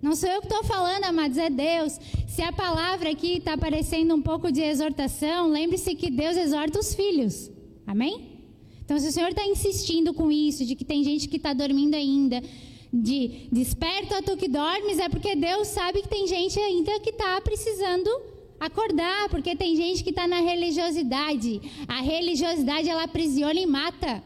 Não 0.02 0.16
sou 0.16 0.30
eu 0.30 0.42
que 0.42 0.48
estou 0.48 0.64
falando, 0.64 1.04
amados, 1.04 1.38
é 1.38 1.50
Deus. 1.50 2.00
Se 2.28 2.42
a 2.42 2.52
palavra 2.52 3.12
aqui 3.12 3.38
está 3.38 3.56
parecendo 3.58 4.16
um 4.16 4.22
pouco 4.22 4.52
de 4.52 4.62
exortação, 4.62 5.50
lembre-se 5.52 5.94
que 5.94 6.10
Deus 6.10 6.38
exorta 6.38 6.80
os 6.80 6.96
filhos. 6.96 7.52
Amém? 7.86 8.40
Então, 8.84 8.98
se 8.98 9.10
o 9.10 9.12
Senhor 9.12 9.30
está 9.30 9.46
insistindo 9.46 10.14
com 10.14 10.32
isso, 10.32 10.66
de 10.66 10.76
que 10.76 10.86
tem 10.86 11.04
gente 11.04 11.28
que 11.28 11.38
está 11.38 11.54
dormindo 11.54 11.94
ainda, 11.94 12.42
de 12.92 13.48
desperta 13.52 14.22
tu 14.22 14.36
que 14.36 14.48
dormes, 14.48 14.98
é 14.98 15.08
porque 15.08 15.36
Deus 15.36 15.68
sabe 15.68 16.02
que 16.02 16.10
tem 16.10 16.28
gente 16.28 16.60
ainda 16.60 17.00
que 17.00 17.12
está 17.12 17.40
precisando 17.40 18.10
acordar, 18.60 19.30
porque 19.30 19.56
tem 19.56 19.76
gente 19.76 20.04
que 20.04 20.10
está 20.10 20.28
na 20.28 20.42
religiosidade. 20.42 21.62
A 21.88 22.02
religiosidade 22.02 22.90
ela 22.90 23.04
aprisiona 23.04 23.60
e 23.60 23.66
mata. 23.66 24.24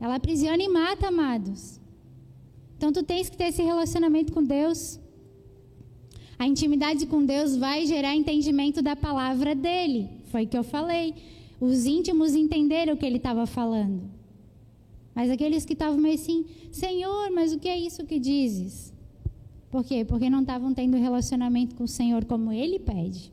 Ela 0.00 0.16
aprisiona 0.16 0.62
e 0.62 0.68
mata, 0.68 1.08
amados. 1.08 1.80
Então 2.76 2.92
tu 2.92 3.02
tens 3.02 3.30
que 3.30 3.36
ter 3.36 3.44
esse 3.44 3.62
relacionamento 3.62 4.32
com 4.32 4.42
Deus. 4.42 5.00
A 6.38 6.46
intimidade 6.46 7.06
com 7.06 7.24
Deus 7.24 7.56
vai 7.56 7.86
gerar 7.86 8.14
entendimento 8.14 8.82
da 8.82 8.96
palavra 8.96 9.54
dele. 9.54 10.10
Foi 10.26 10.44
o 10.44 10.48
que 10.48 10.58
eu 10.58 10.64
falei. 10.64 11.14
Os 11.60 11.86
íntimos 11.86 12.34
entenderam 12.34 12.94
o 12.94 12.96
que 12.96 13.06
ele 13.06 13.16
estava 13.16 13.46
falando. 13.46 14.10
Mas 15.14 15.30
aqueles 15.30 15.64
que 15.64 15.74
estavam 15.74 15.98
meio 15.98 16.14
assim, 16.14 16.44
Senhor, 16.72 17.30
mas 17.30 17.52
o 17.52 17.58
que 17.58 17.68
é 17.68 17.78
isso 17.78 18.04
que 18.04 18.18
dizes? 18.18 18.92
Por 19.70 19.84
quê? 19.84 20.04
Porque 20.04 20.28
não 20.28 20.40
estavam 20.40 20.72
tendo 20.72 20.96
relacionamento 20.96 21.74
com 21.74 21.84
o 21.84 21.88
Senhor 21.88 22.24
como 22.24 22.52
Ele 22.52 22.78
pede. 22.78 23.32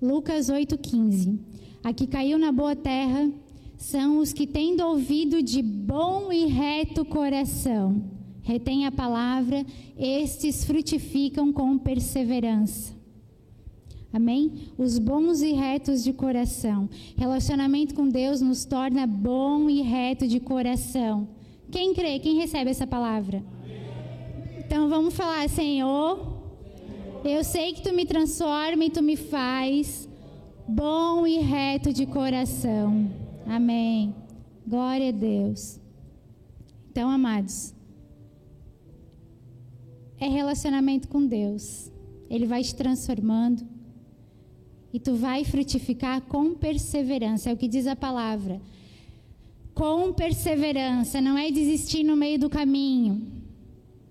Lucas 0.00 0.48
8,15. 0.48 1.38
A 1.82 1.92
que 1.92 2.06
caiu 2.06 2.38
na 2.38 2.52
boa 2.52 2.76
terra 2.76 3.30
são 3.76 4.18
os 4.18 4.32
que, 4.32 4.46
tendo 4.46 4.84
ouvido 4.84 5.42
de 5.42 5.62
bom 5.62 6.32
e 6.32 6.46
reto 6.46 7.04
coração, 7.04 8.02
retém 8.42 8.86
a 8.86 8.92
palavra, 8.92 9.64
estes 9.98 10.64
frutificam 10.64 11.52
com 11.52 11.76
perseverança. 11.78 12.93
Amém? 14.14 14.70
Os 14.78 14.96
bons 14.96 15.42
e 15.42 15.54
retos 15.54 16.04
de 16.04 16.12
coração. 16.12 16.88
Relacionamento 17.16 17.96
com 17.96 18.08
Deus 18.08 18.40
nos 18.40 18.64
torna 18.64 19.08
bom 19.08 19.68
e 19.68 19.82
reto 19.82 20.28
de 20.28 20.38
coração. 20.38 21.26
Quem 21.68 21.92
crê? 21.92 22.20
Quem 22.20 22.36
recebe 22.36 22.70
essa 22.70 22.86
palavra? 22.86 23.44
Então 24.56 24.88
vamos 24.88 25.14
falar, 25.14 25.48
Senhor. 25.48 26.32
Eu 27.24 27.42
sei 27.42 27.72
que 27.72 27.82
tu 27.82 27.92
me 27.92 28.06
transforma 28.06 28.84
e 28.84 28.90
tu 28.90 29.02
me 29.02 29.16
faz 29.16 30.08
bom 30.68 31.26
e 31.26 31.40
reto 31.40 31.92
de 31.92 32.06
coração. 32.06 33.10
Amém. 33.44 34.14
Glória 34.64 35.08
a 35.08 35.12
Deus. 35.12 35.80
Então, 36.88 37.10
amados, 37.10 37.74
é 40.20 40.28
relacionamento 40.28 41.08
com 41.08 41.26
Deus. 41.26 41.90
Ele 42.30 42.46
vai 42.46 42.62
te 42.62 42.76
transformando 42.76 43.73
e 44.94 45.00
tu 45.00 45.16
vai 45.16 45.44
frutificar 45.44 46.20
com 46.20 46.54
perseverança, 46.54 47.50
é 47.50 47.52
o 47.52 47.56
que 47.56 47.66
diz 47.66 47.84
a 47.88 47.96
palavra. 47.96 48.60
Com 49.74 50.12
perseverança, 50.12 51.20
não 51.20 51.36
é 51.36 51.50
desistir 51.50 52.04
no 52.04 52.14
meio 52.14 52.38
do 52.38 52.48
caminho. 52.48 53.26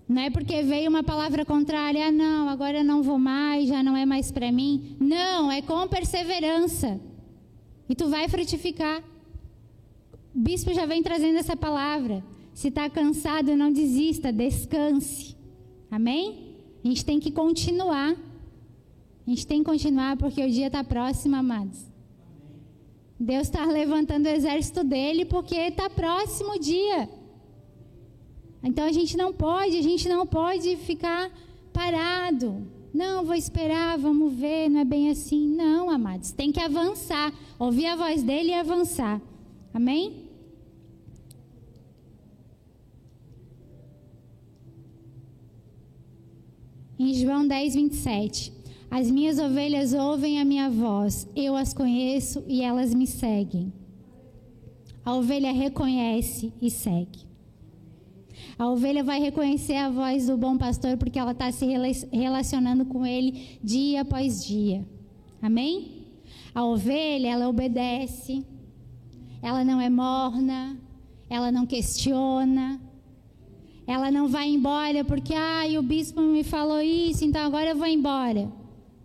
Não 0.06 0.20
é 0.20 0.28
porque 0.28 0.62
veio 0.62 0.90
uma 0.90 1.02
palavra 1.02 1.42
contrária, 1.42 2.08
ah, 2.08 2.12
não, 2.12 2.50
agora 2.50 2.84
não 2.84 3.02
vou 3.02 3.18
mais, 3.18 3.66
já 3.70 3.82
não 3.82 3.96
é 3.96 4.04
mais 4.04 4.30
para 4.30 4.52
mim. 4.52 4.94
Não, 5.00 5.50
é 5.50 5.62
com 5.62 5.88
perseverança. 5.88 7.00
E 7.88 7.94
tu 7.94 8.10
vai 8.10 8.28
frutificar. 8.28 9.02
O 10.34 10.38
bispo 10.38 10.74
já 10.74 10.84
vem 10.84 11.02
trazendo 11.02 11.38
essa 11.38 11.56
palavra. 11.56 12.22
Se 12.52 12.68
está 12.68 12.90
cansado, 12.90 13.56
não 13.56 13.72
desista, 13.72 14.30
descanse. 14.30 15.34
Amém? 15.90 16.58
A 16.84 16.88
gente 16.88 17.06
tem 17.06 17.18
que 17.18 17.30
continuar. 17.30 18.14
A 19.26 19.30
gente 19.30 19.46
tem 19.46 19.58
que 19.60 19.64
continuar 19.64 20.16
porque 20.16 20.44
o 20.44 20.50
dia 20.50 20.66
está 20.66 20.84
próximo, 20.84 21.36
amados. 21.36 21.80
Deus 23.18 23.42
está 23.42 23.64
levantando 23.64 24.26
o 24.26 24.28
exército 24.28 24.84
dele 24.84 25.24
porque 25.24 25.54
está 25.54 25.88
próximo 25.88 26.52
o 26.52 26.58
dia. 26.58 27.08
Então 28.62 28.84
a 28.84 28.92
gente 28.92 29.16
não 29.16 29.32
pode, 29.32 29.78
a 29.78 29.82
gente 29.82 30.08
não 30.08 30.26
pode 30.26 30.76
ficar 30.76 31.30
parado. 31.72 32.66
Não, 32.92 33.24
vou 33.24 33.34
esperar, 33.34 33.98
vamos 33.98 34.32
ver, 34.32 34.68
não 34.68 34.80
é 34.80 34.84
bem 34.84 35.10
assim. 35.10 35.48
Não, 35.48 35.90
amados, 35.90 36.32
tem 36.32 36.52
que 36.52 36.60
avançar, 36.60 37.32
ouvir 37.58 37.86
a 37.86 37.96
voz 37.96 38.22
dele 38.22 38.50
e 38.50 38.54
avançar. 38.54 39.20
Amém? 39.72 40.24
Em 46.98 47.12
João 47.14 47.46
10, 47.46 47.74
27. 47.74 48.52
As 48.90 49.10
minhas 49.10 49.38
ovelhas 49.38 49.92
ouvem 49.92 50.40
a 50.40 50.44
minha 50.44 50.70
voz, 50.70 51.28
eu 51.34 51.56
as 51.56 51.74
conheço 51.74 52.44
e 52.46 52.62
elas 52.62 52.94
me 52.94 53.06
seguem. 53.06 53.72
A 55.04 55.14
ovelha 55.14 55.52
reconhece 55.52 56.52
e 56.62 56.70
segue. 56.70 57.26
A 58.58 58.68
ovelha 58.68 59.02
vai 59.02 59.20
reconhecer 59.20 59.74
a 59.74 59.90
voz 59.90 60.26
do 60.26 60.36
bom 60.36 60.56
pastor 60.56 60.96
porque 60.96 61.18
ela 61.18 61.32
está 61.32 61.50
se 61.50 61.66
relacionando 62.12 62.84
com 62.84 63.04
ele 63.04 63.58
dia 63.62 64.02
após 64.02 64.44
dia. 64.46 64.86
Amém? 65.42 66.06
A 66.54 66.64
ovelha, 66.64 67.28
ela 67.28 67.48
obedece, 67.48 68.44
ela 69.42 69.64
não 69.64 69.80
é 69.80 69.90
morna, 69.90 70.78
ela 71.28 71.50
não 71.50 71.66
questiona, 71.66 72.80
ela 73.86 74.10
não 74.10 74.28
vai 74.28 74.48
embora 74.48 75.04
porque, 75.04 75.34
ah, 75.34 75.64
o 75.78 75.82
bispo 75.82 76.20
me 76.20 76.44
falou 76.44 76.80
isso, 76.80 77.24
então 77.24 77.42
agora 77.44 77.70
eu 77.70 77.76
vou 77.76 77.86
embora. 77.86 78.50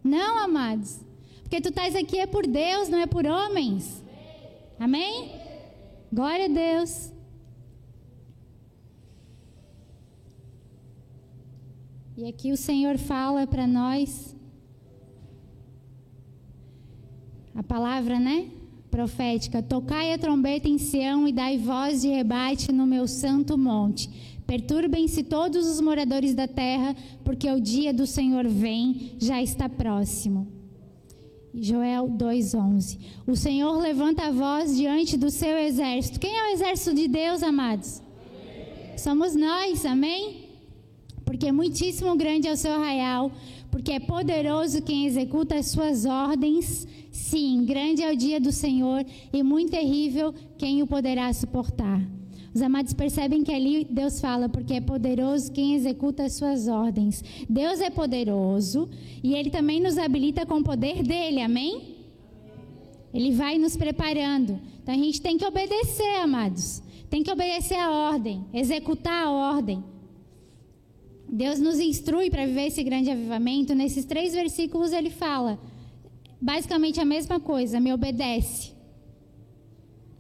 Não, 0.10 0.40
amados. 0.40 1.00
Porque 1.44 1.62
tu 1.62 1.70
estás 1.70 1.96
aqui 1.96 2.18
é 2.18 2.26
por 2.26 2.48
Deus, 2.48 2.90
não 2.90 2.98
é 3.00 3.06
por 3.06 3.28
homens. 3.28 4.04
Amém? 4.80 5.32
Glória 6.12 6.46
a 6.46 6.48
Deus. 6.48 7.12
E 12.18 12.26
aqui 12.26 12.52
o 12.52 12.58
Senhor 12.58 12.98
fala 12.98 13.46
para 13.46 13.68
nós 13.68 14.36
a 17.54 17.62
palavra, 17.62 18.20
né? 18.20 18.50
Profética: 18.90 19.62
Tocai 19.62 20.12
a 20.12 20.18
trombeta 20.18 20.68
em 20.68 20.80
Sião 20.80 21.28
e 21.28 21.32
dai 21.32 21.60
voz 21.60 22.02
de 22.02 22.08
rebate 22.08 22.72
no 22.72 22.88
meu 22.88 23.08
santo 23.08 23.56
monte. 23.58 24.10
Perturbem-se 24.50 25.22
todos 25.24 25.68
os 25.68 25.80
moradores 25.80 26.34
da 26.34 26.48
terra, 26.48 26.96
porque 27.24 27.48
o 27.48 27.62
dia 27.62 27.94
do 27.94 28.08
Senhor 28.08 28.48
vem, 28.48 29.12
já 29.20 29.40
está 29.40 29.70
próximo. 29.70 30.48
Joel 31.54 32.10
2:11. 32.10 32.98
O 33.28 33.36
Senhor 33.36 33.78
levanta 33.78 34.24
a 34.24 34.32
voz 34.32 34.76
diante 34.76 35.18
do 35.18 35.30
seu 35.30 35.56
exército. 35.56 36.20
Quem 36.20 36.36
é 36.36 36.44
o 36.46 36.54
exército 36.54 36.96
de 36.96 37.08
Deus, 37.08 37.44
amados? 37.44 38.02
Amém. 38.02 38.98
Somos 38.98 39.36
nós, 39.36 39.86
amém? 39.86 40.50
porque 41.30 41.46
é 41.46 41.52
muitíssimo 41.52 42.16
grande 42.16 42.48
é 42.48 42.52
o 42.52 42.58
seu 42.58 42.74
arraial, 42.74 43.32
porque 43.70 43.92
é 43.92 44.00
poderoso 44.00 44.82
quem 44.82 45.06
executa 45.06 45.54
as 45.60 45.68
suas 45.68 46.04
ordens. 46.04 46.88
Sim, 47.12 47.66
grande 47.66 48.02
é 48.02 48.12
o 48.12 48.18
dia 48.18 48.42
do 48.42 48.52
Senhor 48.52 49.06
e 49.32 49.44
muito 49.44 49.70
terrível 49.70 50.34
quem 50.58 50.82
o 50.82 50.88
poderá 50.88 51.32
suportar. 51.32 52.02
Os 52.54 52.62
amados 52.62 52.94
percebem 52.94 53.44
que 53.44 53.52
ali 53.52 53.86
Deus 53.86 54.20
fala, 54.20 54.50
porque 54.50 54.74
é 54.74 54.82
poderoso 54.82 55.52
quem 55.52 55.76
executa 55.76 56.24
as 56.24 56.34
suas 56.34 56.68
ordens. 56.68 57.24
Deus 57.48 57.80
é 57.80 57.90
poderoso 57.90 58.90
e 59.24 59.36
Ele 59.36 59.50
também 59.50 59.80
nos 59.80 59.98
habilita 59.98 60.46
com 60.46 60.56
o 60.56 60.64
poder 60.64 61.04
dele, 61.04 61.42
amém? 61.42 61.96
Ele 63.14 63.32
vai 63.32 63.58
nos 63.58 63.76
preparando. 63.76 64.60
Então 64.82 64.94
a 64.94 64.98
gente 64.98 65.22
tem 65.22 65.38
que 65.38 65.46
obedecer, 65.46 66.22
amados. 66.22 66.82
Tem 67.10 67.24
que 67.24 67.32
obedecer 67.32 67.76
a 67.76 67.92
ordem, 67.92 68.46
executar 68.54 69.26
a 69.26 69.32
ordem. 69.32 69.84
Deus 71.32 71.60
nos 71.60 71.80
instrui 71.80 72.30
para 72.30 72.46
viver 72.46 72.68
esse 72.68 72.84
grande 72.84 73.12
avivamento. 73.12 73.76
Nesses 73.76 74.06
três 74.06 74.34
versículos 74.34 74.92
ele 74.92 75.12
fala 75.12 75.60
basicamente 76.42 77.00
a 77.00 77.06
mesma 77.06 77.40
coisa: 77.40 77.80
me 77.80 77.94
obedece. 77.94 78.74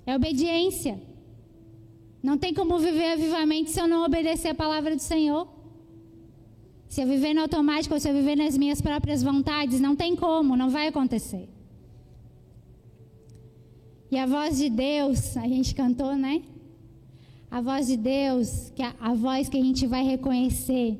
É 0.05 0.15
obediência. 0.15 1.08
Não 2.21 2.37
tem 2.37 2.53
como 2.53 2.77
viver 2.77 3.13
avivamento 3.13 3.69
se 3.69 3.79
eu 3.79 3.87
não 3.87 4.03
obedecer 4.03 4.49
a 4.49 4.55
palavra 4.55 4.95
do 4.95 5.01
Senhor. 5.01 5.47
Se 6.87 7.01
eu 7.01 7.07
viver 7.07 7.33
no 7.33 7.41
automático 7.41 7.93
ou 7.93 7.99
se 7.99 8.09
eu 8.09 8.13
viver 8.13 8.35
nas 8.35 8.57
minhas 8.57 8.81
próprias 8.81 9.21
vontades, 9.21 9.79
não 9.79 9.95
tem 9.95 10.15
como, 10.15 10.57
não 10.57 10.69
vai 10.69 10.87
acontecer. 10.87 11.47
E 14.11 14.17
a 14.17 14.25
voz 14.25 14.57
de 14.57 14.69
Deus, 14.69 15.37
a 15.37 15.47
gente 15.47 15.75
cantou, 15.75 16.15
né? 16.15 16.41
A 17.49 17.61
voz 17.61 17.87
de 17.87 17.95
Deus, 17.95 18.71
que 18.75 18.81
a, 18.81 18.93
a 18.99 19.13
voz 19.13 19.47
que 19.47 19.57
a 19.57 19.63
gente 19.63 19.85
vai 19.85 20.03
reconhecer, 20.03 20.99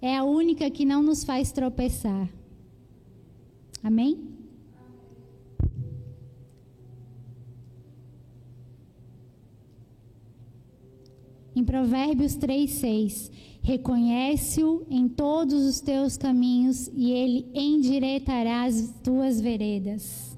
é 0.00 0.16
a 0.16 0.24
única 0.24 0.70
que 0.70 0.84
não 0.84 1.02
nos 1.02 1.24
faz 1.24 1.50
tropeçar. 1.50 2.28
Amém? 3.82 4.35
Em 11.56 11.64
Provérbios 11.64 12.36
3:6, 12.36 13.30
reconhece-o 13.62 14.86
em 14.90 15.08
todos 15.08 15.64
os 15.64 15.80
teus 15.80 16.18
caminhos 16.18 16.90
e 16.94 17.10
ele 17.10 17.46
endireitará 17.54 18.64
as 18.64 18.92
tuas 19.02 19.40
veredas. 19.40 20.36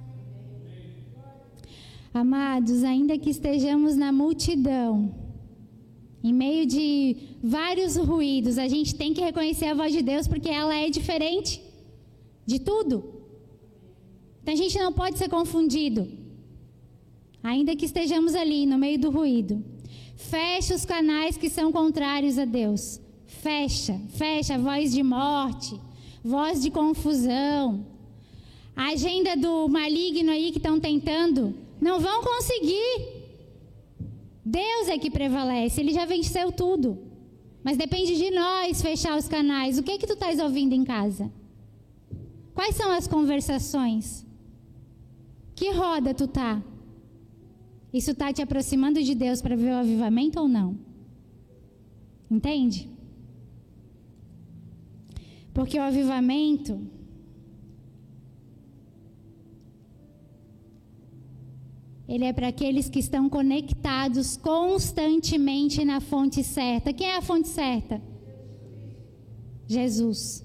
Amados, 2.15 2.85
ainda 2.85 3.19
que 3.19 3.31
estejamos 3.31 3.97
na 3.97 4.13
multidão, 4.13 5.13
em 6.23 6.33
meio 6.33 6.65
de 6.65 7.17
vários 7.43 7.97
ruídos, 7.97 8.57
a 8.57 8.69
gente 8.69 8.95
tem 8.95 9.13
que 9.13 9.21
reconhecer 9.21 9.67
a 9.67 9.75
voz 9.75 9.93
de 9.93 10.03
Deus 10.03 10.29
porque 10.29 10.49
ela 10.49 10.75
é 10.77 10.89
diferente 10.89 11.61
de 12.47 12.61
tudo. 12.61 13.05
Então 14.41 14.55
a 14.55 14.57
gente 14.57 14.79
não 14.79 14.93
pode 14.93 15.19
ser 15.19 15.29
confundido. 15.29 16.07
Ainda 17.43 17.75
que 17.75 17.87
estejamos 17.87 18.37
ali 18.37 18.67
no 18.67 18.79
meio 18.79 19.01
do 19.01 19.11
ruído. 19.11 19.65
Fecha 20.19 20.75
os 20.75 20.85
canais 20.85 21.37
que 21.37 21.49
são 21.49 21.71
contrários 21.71 22.39
a 22.39 22.45
Deus. 22.45 23.01
Fecha, 23.25 23.99
fecha 24.11 24.59
voz 24.59 24.93
de 24.93 25.01
morte, 25.01 25.81
voz 26.25 26.61
de 26.61 26.73
confusão. 26.73 27.87
A 28.75 28.89
agenda 28.89 29.37
do 29.37 29.69
maligno 29.69 30.33
aí 30.33 30.51
que 30.51 30.59
estão 30.59 30.81
tentando, 30.81 31.55
não 31.81 32.01
vão 32.01 32.21
conseguir. 32.21 32.99
Deus 34.45 34.89
é 34.89 34.99
que 34.99 35.09
prevalece, 35.09 35.81
ele 35.81 35.95
já 35.95 36.05
venceu 36.05 36.51
tudo. 36.51 36.99
Mas 37.63 37.77
depende 37.77 38.17
de 38.17 38.31
nós 38.33 38.83
fechar 38.83 39.17
os 39.17 39.29
canais. 39.29 39.79
O 39.79 39.85
que 39.85 39.93
é 39.93 39.99
que 39.99 40.07
tu 40.07 40.15
estás 40.15 40.41
ouvindo 40.41 40.73
em 40.73 40.83
casa? 40.83 41.31
Quais 42.55 42.75
são 42.75 42.91
as 42.91 43.07
conversações? 43.07 44.27
Que 45.55 45.71
roda 45.71 46.13
tu 46.13 46.27
tá? 46.27 46.61
Isso 47.93 48.11
está 48.11 48.33
te 48.33 48.43
aproximando 48.43 49.03
de 49.03 49.15
Deus 49.15 49.41
para 49.41 49.57
ver 49.57 49.71
o 49.71 49.79
avivamento 49.79 50.39
ou 50.41 50.49
não? 50.49 50.77
Entende? 52.31 52.89
Porque 55.55 55.79
o 55.79 55.83
avivamento 55.83 56.79
Ele 62.09 62.25
é 62.25 62.33
para 62.33 62.49
aqueles 62.49 62.89
que 62.89 62.99
estão 62.99 63.29
conectados 63.29 64.35
constantemente 64.35 65.85
na 65.85 66.01
fonte 66.01 66.43
certa. 66.43 66.91
Quem 66.91 67.07
é 67.07 67.17
a 67.17 67.21
fonte 67.21 67.49
certa? 67.49 68.01
Jesus. 69.67 70.43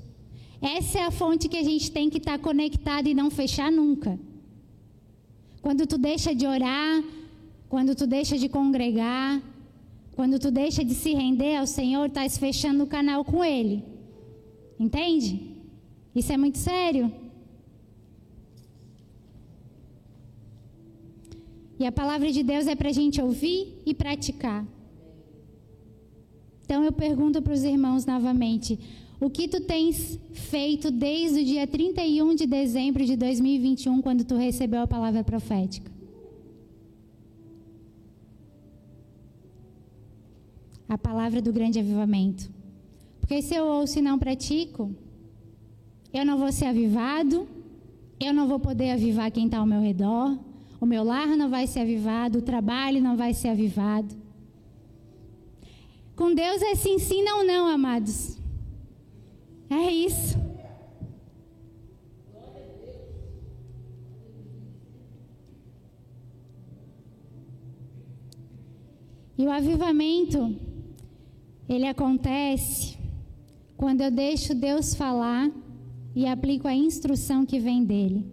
Essa 0.62 1.00
é 1.00 1.06
a 1.06 1.12
fonte 1.12 1.48
que 1.48 1.56
a 1.56 1.64
gente 1.64 1.90
tem 1.90 2.10
que 2.10 2.18
estar 2.18 2.38
tá 2.38 2.44
conectado 2.44 3.08
e 3.08 3.14
não 3.14 3.32
fechar 3.32 3.72
nunca. 3.72 4.20
Quando 5.62 5.88
tu 5.88 5.98
deixa 5.98 6.36
de 6.36 6.46
orar, 6.46 7.02
quando 7.74 7.96
tu 7.96 8.06
deixa 8.06 8.38
de 8.38 8.48
congregar, 8.48 9.42
quando 10.16 10.38
tu 10.38 10.52
deixa 10.52 10.86
de 10.86 10.94
se 10.94 11.12
render 11.16 11.56
ao 11.56 11.66
Senhor, 11.66 12.06
estás 12.06 12.38
fechando 12.38 12.84
o 12.84 12.88
canal 12.96 13.26
com 13.26 13.44
Ele. 13.44 13.84
Entende? 14.80 15.40
Isso 16.14 16.32
é 16.32 16.38
muito 16.38 16.60
sério. 16.60 17.12
E 21.80 21.84
a 21.88 21.92
palavra 21.92 22.32
de 22.32 22.44
Deus 22.44 22.68
é 22.68 22.76
para 22.76 22.90
a 22.90 22.94
gente 22.94 23.20
ouvir 23.20 23.82
e 23.88 23.96
praticar. 23.96 24.64
Então 26.64 26.84
eu 26.84 26.92
pergunto 26.92 27.42
para 27.42 27.54
os 27.54 27.64
irmãos 27.64 28.06
novamente: 28.06 28.80
o 29.20 29.32
que 29.32 29.48
tu 29.48 29.62
tens 29.62 30.20
feito 30.32 30.92
desde 30.92 31.40
o 31.40 31.44
dia 31.44 31.66
31 31.66 32.36
de 32.36 32.46
dezembro 32.46 33.04
de 33.04 33.16
2021, 33.16 34.00
quando 34.00 34.24
tu 34.24 34.36
recebeu 34.36 34.84
a 34.84 34.88
palavra 34.88 35.24
profética? 35.24 35.93
A 40.94 40.98
palavra 40.98 41.42
do 41.42 41.52
grande 41.52 41.80
avivamento. 41.80 42.52
Porque 43.20 43.42
se 43.42 43.56
eu 43.56 43.66
ouço 43.66 43.98
e 43.98 44.02
não 44.02 44.20
pratico, 44.20 44.94
eu 46.14 46.24
não 46.24 46.38
vou 46.38 46.52
ser 46.52 46.66
avivado, 46.66 47.48
eu 48.20 48.32
não 48.32 48.48
vou 48.48 48.60
poder 48.60 48.92
avivar 48.92 49.32
quem 49.32 49.46
está 49.48 49.58
ao 49.58 49.66
meu 49.66 49.82
redor, 49.82 50.38
o 50.80 50.86
meu 50.86 51.04
lar 51.04 51.30
não 51.36 51.50
vai 51.50 51.66
ser 51.66 51.80
avivado, 51.80 52.38
o 52.38 52.42
trabalho 52.44 53.02
não 53.02 53.18
vai 53.18 53.34
ser 53.34 53.48
avivado. 53.48 54.14
Com 56.16 56.36
Deus 56.36 56.62
é 56.62 56.76
sim, 56.76 57.00
sim, 57.00 57.24
não, 57.24 57.44
não, 57.44 57.66
amados. 57.66 58.38
É 59.72 59.92
isso. 59.92 60.38
E 69.36 69.48
o 69.48 69.52
avivamento, 69.52 70.56
ele 71.68 71.88
acontece 71.88 72.98
quando 73.78 74.02
eu 74.02 74.12
deixo 74.12 74.54
Deus 74.54 74.94
falar 74.94 75.52
e 76.16 76.26
aplico 76.26 76.68
a 76.68 76.76
instrução 76.76 77.46
que 77.46 77.60
vem 77.60 77.84
dele. 77.84 78.26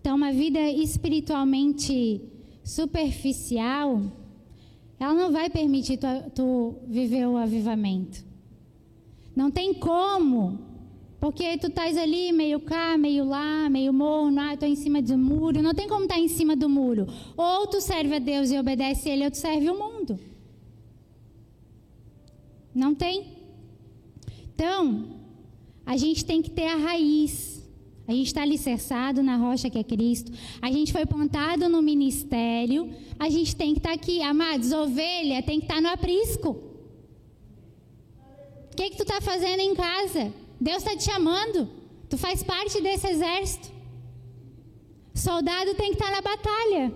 Então, 0.00 0.16
uma 0.16 0.32
vida 0.32 0.60
espiritualmente 0.70 2.22
superficial, 2.64 4.02
ela 4.98 5.14
não 5.14 5.30
vai 5.30 5.50
permitir 5.50 5.98
tu, 5.98 6.06
tu 6.34 6.74
viver 6.88 7.26
o 7.26 7.36
avivamento. 7.36 8.24
Não 9.36 9.50
tem 9.50 9.74
como, 9.74 10.58
porque 11.20 11.58
tu 11.58 11.68
estás 11.68 11.96
ali 11.96 12.32
meio 12.32 12.60
cá, 12.60 12.96
meio 12.96 13.24
lá, 13.24 13.68
meio 13.68 13.92
morno, 13.92 14.40
ah, 14.40 14.54
estou 14.54 14.68
em 14.68 14.74
cima 14.74 15.02
do 15.02 15.16
muro. 15.18 15.62
Não 15.62 15.74
tem 15.74 15.86
como 15.86 16.04
estar 16.04 16.14
tá 16.14 16.20
em 16.20 16.28
cima 16.28 16.56
do 16.56 16.68
muro. 16.68 17.06
Ou 17.36 17.66
tu 17.66 17.80
serve 17.80 18.16
a 18.16 18.18
Deus 18.18 18.50
e 18.50 18.58
obedece 18.58 19.08
a 19.08 19.12
Ele, 19.12 19.24
ou 19.24 19.30
tu 19.30 19.36
serve 19.36 19.68
o 19.68 19.78
mundo. 19.78 20.18
Não 22.74 22.94
tem. 22.94 23.38
Então, 24.54 25.20
a 25.84 25.96
gente 25.96 26.24
tem 26.24 26.40
que 26.42 26.50
ter 26.50 26.66
a 26.66 26.76
raiz. 26.76 27.60
A 28.06 28.12
gente 28.12 28.26
está 28.26 28.42
alicerçado 28.42 29.22
na 29.22 29.36
rocha 29.36 29.70
que 29.70 29.78
é 29.78 29.84
Cristo. 29.84 30.32
A 30.60 30.70
gente 30.70 30.92
foi 30.92 31.06
plantado 31.06 31.68
no 31.68 31.80
ministério. 31.80 32.92
A 33.18 33.28
gente 33.28 33.54
tem 33.54 33.72
que 33.72 33.78
estar 33.78 33.90
tá 33.90 33.94
aqui. 33.94 34.20
Amados, 34.22 34.72
ovelha 34.72 35.42
tem 35.42 35.60
que 35.60 35.66
estar 35.66 35.76
tá 35.76 35.80
no 35.80 35.88
aprisco. 35.88 36.50
O 38.72 38.76
que, 38.76 38.90
que 38.90 38.96
tu 38.96 39.02
está 39.02 39.20
fazendo 39.20 39.60
em 39.60 39.74
casa? 39.74 40.32
Deus 40.60 40.78
está 40.78 40.96
te 40.96 41.04
chamando. 41.04 41.68
Tu 42.08 42.18
faz 42.18 42.42
parte 42.42 42.80
desse 42.80 43.06
exército. 43.06 43.70
Soldado 45.14 45.74
tem 45.74 45.92
que 45.92 46.02
estar 46.02 46.06
tá 46.06 46.16
na 46.16 46.20
batalha. 46.20 46.92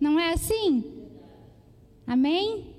Não 0.00 0.18
é 0.18 0.32
assim? 0.32 0.84
Amém? 2.06 2.69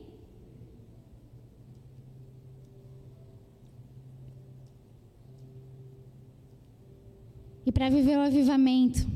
E 7.66 7.72
para 7.72 7.90
viver 7.90 8.18
o 8.18 8.22
avivamento, 8.22 9.08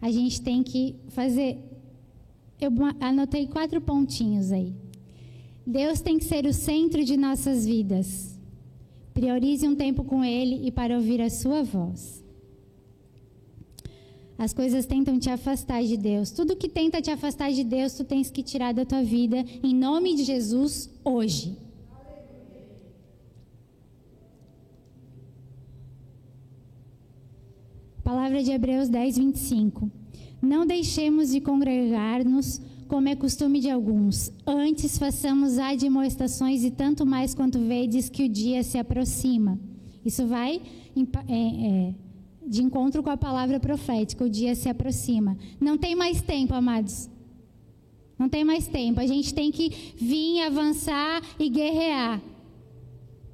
a 0.00 0.10
gente 0.10 0.40
tem 0.40 0.62
que 0.62 0.96
fazer. 1.08 1.58
Eu 2.60 2.72
anotei 3.00 3.46
quatro 3.46 3.80
pontinhos 3.80 4.50
aí. 4.50 4.74
Deus 5.66 6.00
tem 6.00 6.18
que 6.18 6.24
ser 6.24 6.46
o 6.46 6.52
centro 6.52 7.04
de 7.04 7.16
nossas 7.16 7.66
vidas. 7.66 8.38
Priorize 9.12 9.66
um 9.66 9.74
tempo 9.74 10.02
com 10.04 10.24
Ele 10.24 10.66
e 10.66 10.70
para 10.70 10.94
ouvir 10.96 11.20
a 11.20 11.30
Sua 11.30 11.62
voz. 11.62 12.24
As 14.38 14.54
coisas 14.54 14.86
tentam 14.86 15.18
te 15.18 15.28
afastar 15.28 15.82
de 15.82 15.96
Deus. 15.96 16.30
Tudo 16.30 16.56
que 16.56 16.68
tenta 16.68 17.02
te 17.02 17.10
afastar 17.10 17.50
de 17.52 17.64
Deus, 17.64 17.94
tu 17.94 18.04
tens 18.04 18.30
que 18.30 18.42
tirar 18.42 18.72
da 18.72 18.84
tua 18.84 19.02
vida, 19.02 19.44
em 19.62 19.74
nome 19.74 20.14
de 20.14 20.22
Jesus, 20.22 20.88
hoje. 21.04 21.56
Palavra 28.08 28.42
de 28.42 28.50
Hebreus 28.50 28.88
10, 28.88 29.18
25. 29.18 29.90
Não 30.40 30.66
deixemos 30.66 31.30
de 31.30 31.42
congregar-nos, 31.42 32.58
como 32.88 33.06
é 33.06 33.14
costume 33.14 33.60
de 33.60 33.68
alguns. 33.68 34.32
Antes 34.46 34.96
façamos 34.96 35.58
admoestações 35.58 36.64
e 36.64 36.70
tanto 36.70 37.04
mais 37.04 37.34
quanto 37.34 37.58
vedes 37.58 38.08
que 38.08 38.24
o 38.24 38.28
dia 38.30 38.62
se 38.62 38.78
aproxima. 38.78 39.60
Isso 40.02 40.26
vai 40.26 40.58
é, 41.28 41.34
é, 41.34 41.94
de 42.46 42.62
encontro 42.62 43.02
com 43.02 43.10
a 43.10 43.16
palavra 43.18 43.60
profética. 43.60 44.24
O 44.24 44.30
dia 44.30 44.54
se 44.54 44.70
aproxima. 44.70 45.36
Não 45.60 45.76
tem 45.76 45.94
mais 45.94 46.22
tempo, 46.22 46.54
amados. 46.54 47.10
Não 48.18 48.26
tem 48.26 48.42
mais 48.42 48.66
tempo. 48.66 49.00
A 49.00 49.06
gente 49.06 49.34
tem 49.34 49.50
que 49.50 49.92
vir, 49.98 50.40
avançar 50.46 51.20
e 51.38 51.50
guerrear. 51.50 52.22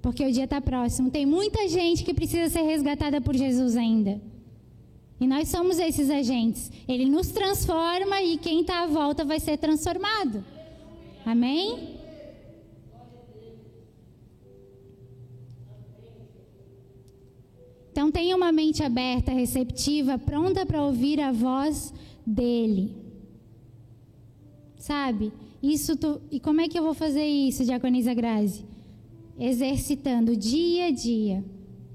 Porque 0.03 0.27
o 0.27 0.33
dia 0.33 0.47
está 0.47 0.61
próximo. 0.61 1.13
Tem 1.13 1.25
muita 1.25 1.69
gente 1.69 2.03
que 2.03 2.13
precisa 2.13 2.49
ser 2.51 2.63
resgatada 2.63 3.21
por 3.21 3.37
Jesus 3.37 3.77
ainda. 3.77 4.34
E 5.21 5.27
nós 5.27 5.49
somos 5.49 5.79
esses 5.79 6.11
agentes. 6.11 6.71
Ele 6.89 7.05
nos 7.07 7.29
transforma 7.29 8.21
e 8.23 8.37
quem 8.37 8.61
está 8.61 8.83
à 8.83 8.87
volta 8.87 9.25
vai 9.25 9.41
ser 9.41 9.57
transformado. 9.59 10.45
Amém? 11.25 11.95
Então 17.93 18.11
tenha 18.11 18.35
uma 18.35 18.51
mente 18.51 18.83
aberta, 18.83 19.31
receptiva, 19.31 20.19
pronta 20.19 20.67
para 20.67 20.83
ouvir 20.83 21.21
a 21.21 21.31
voz 21.31 21.95
dele. 22.27 22.93
Sabe? 24.77 25.33
Isso 25.63 25.97
tu, 25.97 26.21
e 26.31 26.41
como 26.41 26.61
é 26.61 26.69
que 26.69 26.77
eu 26.77 26.83
vou 26.83 26.93
fazer 26.93 27.25
isso, 27.25 27.65
Diaconisa 27.65 28.13
Grazi? 28.13 28.65
Exercitando 29.39 30.37
dia 30.37 30.87
a 30.87 30.91
dia, 30.91 31.45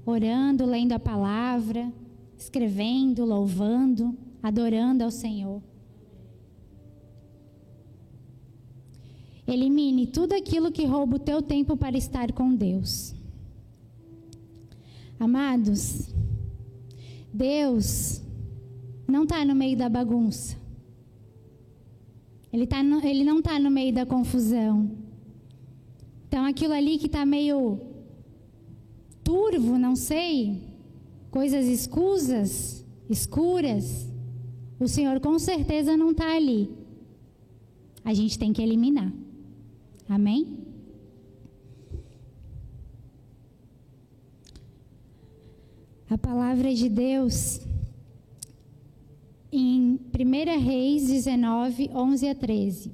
orando, 0.04 0.64
lendo 0.64 0.92
a 0.92 0.98
palavra, 0.98 1.92
escrevendo, 2.40 3.24
louvando, 3.24 4.16
adorando 4.42 5.04
ao 5.04 5.10
Senhor. 5.10 5.62
Elimine 9.46 10.06
tudo 10.06 10.32
aquilo 10.32 10.72
que 10.72 10.86
rouba 10.86 11.16
o 11.16 11.18
teu 11.18 11.42
tempo 11.42 11.76
para 11.76 11.98
estar 11.98 12.32
com 12.32 12.54
Deus. 12.54 13.14
Amados, 15.18 16.14
Deus 17.32 18.22
não 19.06 19.24
está 19.24 19.44
no 19.44 19.54
meio 19.54 19.76
da 19.76 19.88
bagunça. 19.88 20.56
Ele, 22.50 22.66
tá 22.66 22.82
no, 22.82 23.04
ele 23.04 23.22
não 23.22 23.40
está 23.40 23.58
no 23.58 23.70
meio 23.70 23.92
da 23.92 24.06
confusão. 24.06 24.90
Então, 26.26 26.44
aquilo 26.44 26.72
ali 26.72 26.96
que 26.96 27.06
está 27.06 27.26
meio 27.26 27.78
turvo, 29.22 29.78
não 29.78 29.94
sei, 29.94 30.69
coisas 31.30 31.66
escusas, 31.66 32.84
escuras, 33.08 34.08
o 34.78 34.88
Senhor 34.88 35.20
com 35.20 35.38
certeza 35.38 35.96
não 35.96 36.10
está 36.10 36.34
ali. 36.34 36.70
A 38.04 38.14
gente 38.14 38.38
tem 38.38 38.52
que 38.52 38.62
eliminar. 38.62 39.12
Amém? 40.08 40.58
A 46.08 46.18
palavra 46.18 46.74
de 46.74 46.88
Deus 46.88 47.60
em 49.52 50.00
1 50.12 50.60
Reis 50.60 51.06
19, 51.08 51.90
11 51.94 52.28
a 52.28 52.34
13. 52.34 52.92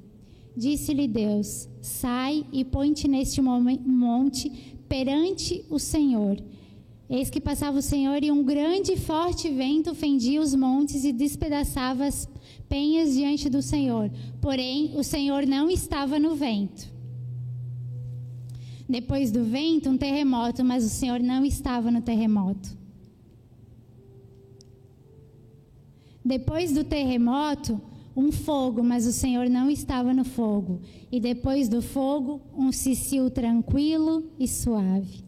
Disse-lhe 0.55 1.07
Deus: 1.07 1.67
Sai 1.81 2.45
e 2.51 2.63
põe-te 2.63 3.07
neste 3.07 3.41
monte 3.41 4.49
perante 4.87 5.65
o 5.69 5.79
Senhor 5.79 6.37
Eis 7.09 7.29
que 7.29 7.39
passava 7.39 7.79
o 7.79 7.81
Senhor 7.81 8.21
e 8.21 8.31
um 8.31 8.43
grande 8.43 8.91
e 8.93 8.97
forte 8.97 9.49
vento 9.49 9.95
fendia 9.95 10.41
os 10.41 10.53
montes 10.53 11.05
e 11.05 11.13
despedaçava 11.13 12.05
as 12.05 12.27
penhas 12.67 13.13
diante 13.13 13.49
do 13.49 13.61
Senhor. 13.61 14.11
Porém, 14.41 14.91
o 14.95 15.03
Senhor 15.03 15.45
não 15.45 15.69
estava 15.69 16.19
no 16.19 16.35
vento. 16.35 16.91
Depois 18.89 19.31
do 19.31 19.43
vento, 19.43 19.89
um 19.89 19.97
terremoto, 19.97 20.65
mas 20.65 20.85
o 20.85 20.89
Senhor 20.89 21.21
não 21.21 21.45
estava 21.45 21.89
no 21.89 22.01
terremoto. 22.01 22.77
Depois 26.23 26.73
do 26.73 26.83
terremoto, 26.83 27.79
um 28.15 28.33
fogo, 28.33 28.83
mas 28.83 29.05
o 29.05 29.13
Senhor 29.13 29.49
não 29.49 29.69
estava 29.69 30.13
no 30.13 30.25
fogo. 30.25 30.81
E 31.09 31.21
depois 31.21 31.69
do 31.69 31.81
fogo, 31.81 32.41
um 32.53 32.69
cicio 32.71 33.29
tranquilo 33.29 34.29
e 34.37 34.45
suave. 34.45 35.26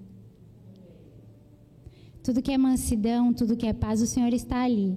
Tudo 2.29 2.43
que 2.43 2.51
é 2.51 2.59
mansidão, 2.59 3.33
tudo 3.33 3.57
que 3.57 3.65
é 3.65 3.73
paz, 3.73 4.03
o 4.03 4.05
Senhor 4.05 4.31
está 4.35 4.61
ali. 4.61 4.95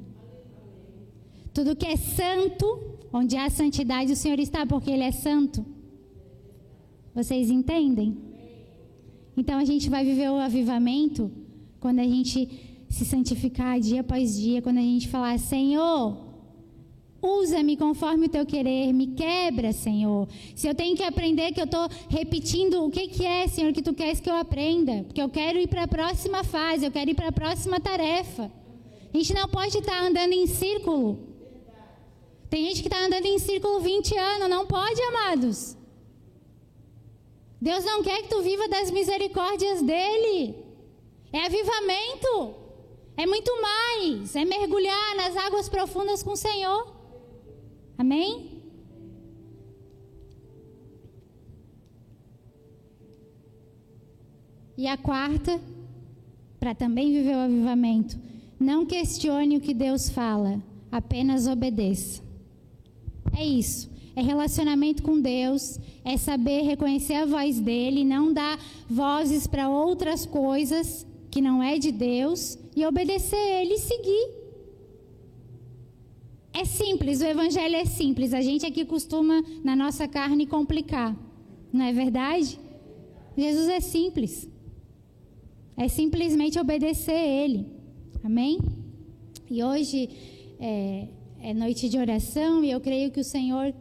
Tudo 1.54 1.74
que 1.74 1.86
é 1.86 1.96
santo, 1.96 2.66
onde 3.10 3.38
há 3.38 3.48
santidade, 3.48 4.12
o 4.12 4.16
Senhor 4.16 4.38
está, 4.38 4.66
porque 4.66 4.90
Ele 4.90 5.02
é 5.02 5.10
santo. 5.10 5.64
Vocês 7.14 7.48
entendem? 7.48 8.18
Então 9.34 9.58
a 9.58 9.64
gente 9.64 9.88
vai 9.88 10.04
viver 10.04 10.30
o 10.30 10.36
avivamento 10.36 11.32
quando 11.80 12.00
a 12.00 12.04
gente 12.04 12.84
se 12.90 13.06
santificar 13.06 13.80
dia 13.80 14.02
após 14.02 14.38
dia, 14.38 14.60
quando 14.60 14.76
a 14.76 14.82
gente 14.82 15.08
falar, 15.08 15.38
Senhor, 15.38 16.31
Usa-me 17.22 17.76
conforme 17.76 18.26
o 18.26 18.28
teu 18.28 18.44
querer, 18.44 18.92
me 18.92 19.06
quebra, 19.14 19.72
Senhor. 19.72 20.28
Se 20.56 20.66
eu 20.66 20.74
tenho 20.74 20.96
que 20.96 21.04
aprender 21.04 21.52
que 21.52 21.60
eu 21.60 21.66
estou 21.66 21.88
repetindo 22.08 22.84
o 22.84 22.90
que, 22.90 23.06
que 23.06 23.24
é, 23.24 23.46
Senhor, 23.46 23.72
que 23.72 23.80
tu 23.80 23.94
queres 23.94 24.18
que 24.18 24.28
eu 24.28 24.34
aprenda. 24.34 25.04
Porque 25.04 25.22
eu 25.22 25.28
quero 25.28 25.60
ir 25.60 25.68
para 25.68 25.84
a 25.84 25.88
próxima 25.88 26.42
fase, 26.42 26.84
eu 26.84 26.90
quero 26.90 27.10
ir 27.10 27.14
para 27.14 27.28
a 27.28 27.32
próxima 27.32 27.78
tarefa. 27.78 28.50
A 29.14 29.16
gente 29.16 29.32
não 29.34 29.48
pode 29.48 29.78
estar 29.78 30.00
tá 30.00 30.04
andando 30.04 30.32
em 30.32 30.48
círculo. 30.48 31.28
Tem 32.50 32.66
gente 32.66 32.82
que 32.82 32.88
está 32.88 33.06
andando 33.06 33.26
em 33.26 33.38
círculo 33.38 33.78
20 33.78 34.18
anos, 34.18 34.50
não 34.50 34.66
pode, 34.66 35.00
amados. 35.02 35.76
Deus 37.60 37.84
não 37.84 38.02
quer 38.02 38.22
que 38.22 38.28
tu 38.30 38.42
viva 38.42 38.66
das 38.66 38.90
misericórdias 38.90 39.80
dele. 39.80 40.56
É 41.32 41.46
avivamento. 41.46 42.56
É 43.16 43.26
muito 43.26 43.52
mais. 43.62 44.34
É 44.34 44.44
mergulhar 44.44 45.14
nas 45.14 45.36
águas 45.36 45.68
profundas 45.68 46.20
com 46.24 46.32
o 46.32 46.36
Senhor. 46.36 47.01
Amém? 47.96 48.62
E 54.76 54.86
a 54.86 54.96
quarta, 54.96 55.60
para 56.58 56.74
também 56.74 57.12
viver 57.12 57.36
o 57.36 57.40
avivamento, 57.40 58.18
não 58.58 58.86
questione 58.86 59.56
o 59.56 59.60
que 59.60 59.74
Deus 59.74 60.08
fala, 60.08 60.62
apenas 60.90 61.46
obedeça. 61.46 62.22
É 63.36 63.44
isso. 63.44 63.90
É 64.14 64.20
relacionamento 64.20 65.02
com 65.02 65.20
Deus, 65.20 65.78
é 66.04 66.16
saber 66.16 66.62
reconhecer 66.62 67.14
a 67.14 67.24
voz 67.24 67.60
dele, 67.60 68.04
não 68.04 68.32
dar 68.32 68.58
vozes 68.88 69.46
para 69.46 69.70
outras 69.70 70.26
coisas 70.26 71.06
que 71.30 71.40
não 71.40 71.62
é 71.62 71.78
de 71.78 71.90
Deus 71.90 72.58
e 72.76 72.84
obedecer 72.84 73.36
ele 73.36 73.74
e 73.74 73.78
seguir. 73.78 74.41
É 76.54 76.64
simples, 76.64 77.20
o 77.20 77.24
evangelho 77.24 77.76
é 77.76 77.84
simples. 77.84 78.34
A 78.34 78.42
gente 78.42 78.66
aqui 78.66 78.84
costuma, 78.84 79.42
na 79.64 79.74
nossa 79.74 80.06
carne, 80.06 80.46
complicar. 80.46 81.16
Não 81.72 81.84
é 81.84 81.92
verdade? 81.92 82.60
Jesus 83.36 83.68
é 83.68 83.80
simples. 83.80 84.48
É 85.76 85.88
simplesmente 85.88 86.58
obedecer 86.58 87.12
Ele. 87.12 87.66
Amém? 88.22 88.58
E 89.50 89.64
hoje 89.64 90.10
é, 90.60 91.08
é 91.40 91.54
noite 91.54 91.88
de 91.88 91.98
oração 91.98 92.62
e 92.62 92.70
eu 92.70 92.80
creio 92.80 93.10
que 93.10 93.20
o 93.20 93.24
Senhor 93.24 93.74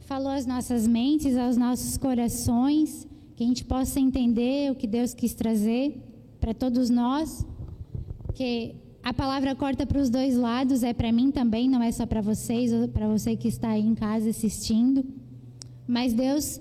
falou 0.00 0.30
às 0.30 0.46
nossas 0.46 0.86
mentes, 0.86 1.36
aos 1.36 1.56
nossos 1.56 1.96
corações, 1.96 3.06
que 3.36 3.42
a 3.42 3.46
gente 3.46 3.64
possa 3.64 3.98
entender 4.00 4.70
o 4.70 4.74
que 4.74 4.86
Deus 4.86 5.12
quis 5.12 5.34
trazer 5.34 6.00
para 6.40 6.54
todos 6.54 6.88
nós. 6.88 7.44
Que 8.34 8.74
a 9.08 9.14
palavra 9.14 9.54
corta 9.54 9.86
para 9.86 10.02
os 10.02 10.10
dois 10.10 10.36
lados, 10.36 10.82
é 10.82 10.92
para 10.92 11.10
mim 11.10 11.30
também, 11.30 11.66
não 11.66 11.82
é 11.82 11.90
só 11.90 12.04
para 12.04 12.20
vocês, 12.20 12.70
para 12.92 13.08
você 13.08 13.34
que 13.34 13.48
está 13.48 13.70
aí 13.70 13.80
em 13.80 13.94
casa 13.94 14.28
assistindo. 14.28 15.02
Mas 15.86 16.12
Deus 16.12 16.60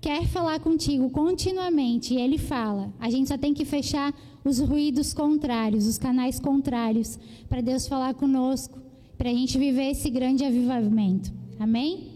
quer 0.00 0.26
falar 0.26 0.58
contigo 0.58 1.08
continuamente 1.10 2.12
e 2.12 2.20
Ele 2.20 2.38
fala. 2.38 2.92
A 2.98 3.08
gente 3.08 3.28
só 3.28 3.38
tem 3.38 3.54
que 3.54 3.64
fechar 3.64 4.12
os 4.44 4.58
ruídos 4.58 5.14
contrários, 5.14 5.86
os 5.86 5.96
canais 5.96 6.40
contrários, 6.40 7.20
para 7.48 7.60
Deus 7.60 7.86
falar 7.86 8.14
conosco, 8.14 8.82
para 9.16 9.30
a 9.30 9.32
gente 9.32 9.56
viver 9.56 9.92
esse 9.92 10.10
grande 10.10 10.44
avivamento. 10.44 11.32
Amém? 11.60 12.08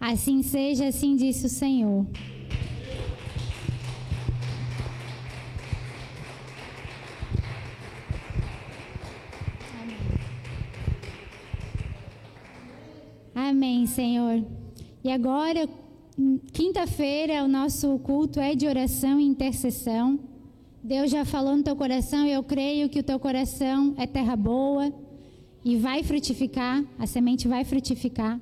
Assim 0.00 0.42
seja, 0.42 0.88
assim 0.88 1.16
disse 1.16 1.44
o 1.44 1.50
Senhor. 1.50 2.06
Amém, 13.34 13.84
Senhor. 13.86 14.44
E 15.02 15.10
agora, 15.10 15.68
quinta-feira, 16.52 17.42
o 17.42 17.48
nosso 17.48 17.98
culto 17.98 18.38
é 18.38 18.54
de 18.54 18.68
oração 18.68 19.18
e 19.18 19.24
intercessão. 19.24 20.20
Deus 20.82 21.10
já 21.10 21.24
falou 21.24 21.56
no 21.56 21.62
teu 21.62 21.74
coração, 21.74 22.24
e 22.26 22.32
eu 22.32 22.44
creio 22.44 22.88
que 22.88 23.00
o 23.00 23.02
teu 23.02 23.18
coração 23.18 23.92
é 23.96 24.06
terra 24.06 24.36
boa 24.36 24.92
e 25.64 25.76
vai 25.76 26.04
frutificar, 26.04 26.84
a 26.96 27.06
semente 27.06 27.48
vai 27.48 27.64
frutificar. 27.64 28.40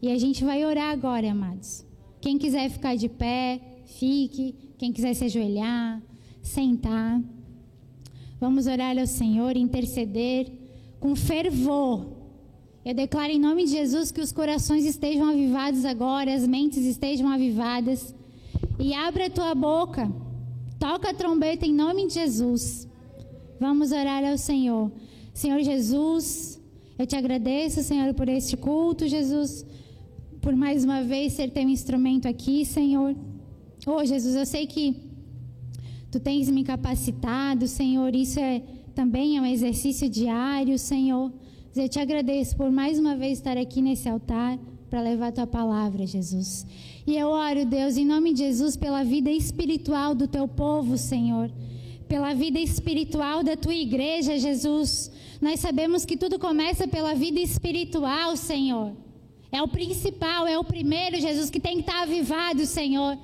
E 0.00 0.10
a 0.10 0.16
gente 0.16 0.42
vai 0.42 0.64
orar 0.64 0.90
agora, 0.90 1.30
amados. 1.30 1.84
Quem 2.20 2.38
quiser 2.38 2.70
ficar 2.70 2.96
de 2.96 3.08
pé, 3.08 3.60
fique. 3.84 4.54
Quem 4.78 4.90
quiser 4.90 5.12
se 5.12 5.24
ajoelhar, 5.24 6.00
sentar. 6.42 7.20
Vamos 8.40 8.66
orar 8.66 8.96
ao 8.98 9.06
Senhor, 9.06 9.54
interceder 9.54 10.50
com 10.98 11.14
fervor 11.14 12.19
eu 12.84 12.94
declaro 12.94 13.30
em 13.30 13.38
nome 13.38 13.64
de 13.64 13.72
Jesus 13.72 14.10
que 14.10 14.20
os 14.20 14.32
corações 14.32 14.86
estejam 14.86 15.28
avivados 15.28 15.84
agora, 15.84 16.32
as 16.34 16.46
mentes 16.46 16.84
estejam 16.84 17.28
avivadas. 17.28 18.14
E 18.78 18.94
abre 18.94 19.24
a 19.24 19.30
tua 19.30 19.54
boca, 19.54 20.10
toca 20.78 21.10
a 21.10 21.14
trombeta 21.14 21.66
em 21.66 21.74
nome 21.74 22.06
de 22.06 22.14
Jesus. 22.14 22.88
Vamos 23.60 23.92
orar 23.92 24.24
ao 24.24 24.38
Senhor. 24.38 24.90
Senhor 25.34 25.60
Jesus, 25.60 26.58
eu 26.98 27.06
te 27.06 27.14
agradeço, 27.16 27.82
Senhor, 27.82 28.14
por 28.14 28.28
este 28.28 28.56
culto, 28.56 29.06
Jesus, 29.06 29.66
por 30.40 30.56
mais 30.56 30.82
uma 30.82 31.02
vez 31.02 31.34
ser 31.34 31.50
teu 31.50 31.68
instrumento 31.68 32.26
aqui, 32.26 32.64
Senhor. 32.64 33.14
Oh, 33.86 34.02
Jesus, 34.04 34.34
eu 34.34 34.46
sei 34.46 34.66
que 34.66 34.96
tu 36.10 36.18
tens 36.18 36.48
me 36.48 36.64
capacitado, 36.64 37.68
Senhor, 37.68 38.14
isso 38.14 38.40
é 38.40 38.62
também 38.94 39.36
é 39.36 39.40
um 39.40 39.46
exercício 39.46 40.08
diário, 40.08 40.78
Senhor. 40.78 41.30
Eu 41.76 41.88
te 41.88 42.00
agradeço 42.00 42.56
por 42.56 42.68
mais 42.68 42.98
uma 42.98 43.14
vez 43.14 43.38
estar 43.38 43.56
aqui 43.56 43.80
nesse 43.80 44.08
altar 44.08 44.58
para 44.90 45.00
levar 45.00 45.28
a 45.28 45.32
tua 45.32 45.46
palavra, 45.46 46.04
Jesus. 46.04 46.66
E 47.06 47.16
eu 47.16 47.28
oro, 47.28 47.64
Deus, 47.64 47.96
em 47.96 48.04
nome 48.04 48.32
de 48.32 48.40
Jesus, 48.40 48.76
pela 48.76 49.04
vida 49.04 49.30
espiritual 49.30 50.12
do 50.12 50.26
teu 50.26 50.48
povo, 50.48 50.98
Senhor. 50.98 51.48
Pela 52.08 52.34
vida 52.34 52.58
espiritual 52.58 53.44
da 53.44 53.56
tua 53.56 53.72
igreja, 53.72 54.36
Jesus. 54.36 55.12
Nós 55.40 55.60
sabemos 55.60 56.04
que 56.04 56.16
tudo 56.16 56.40
começa 56.40 56.88
pela 56.88 57.14
vida 57.14 57.38
espiritual, 57.38 58.36
Senhor. 58.36 58.92
É 59.52 59.62
o 59.62 59.68
principal, 59.68 60.48
é 60.48 60.58
o 60.58 60.64
primeiro, 60.64 61.20
Jesus, 61.20 61.50
que 61.50 61.60
tem 61.60 61.74
que 61.74 61.82
estar 61.82 62.02
avivado, 62.02 62.66
Senhor. 62.66 63.16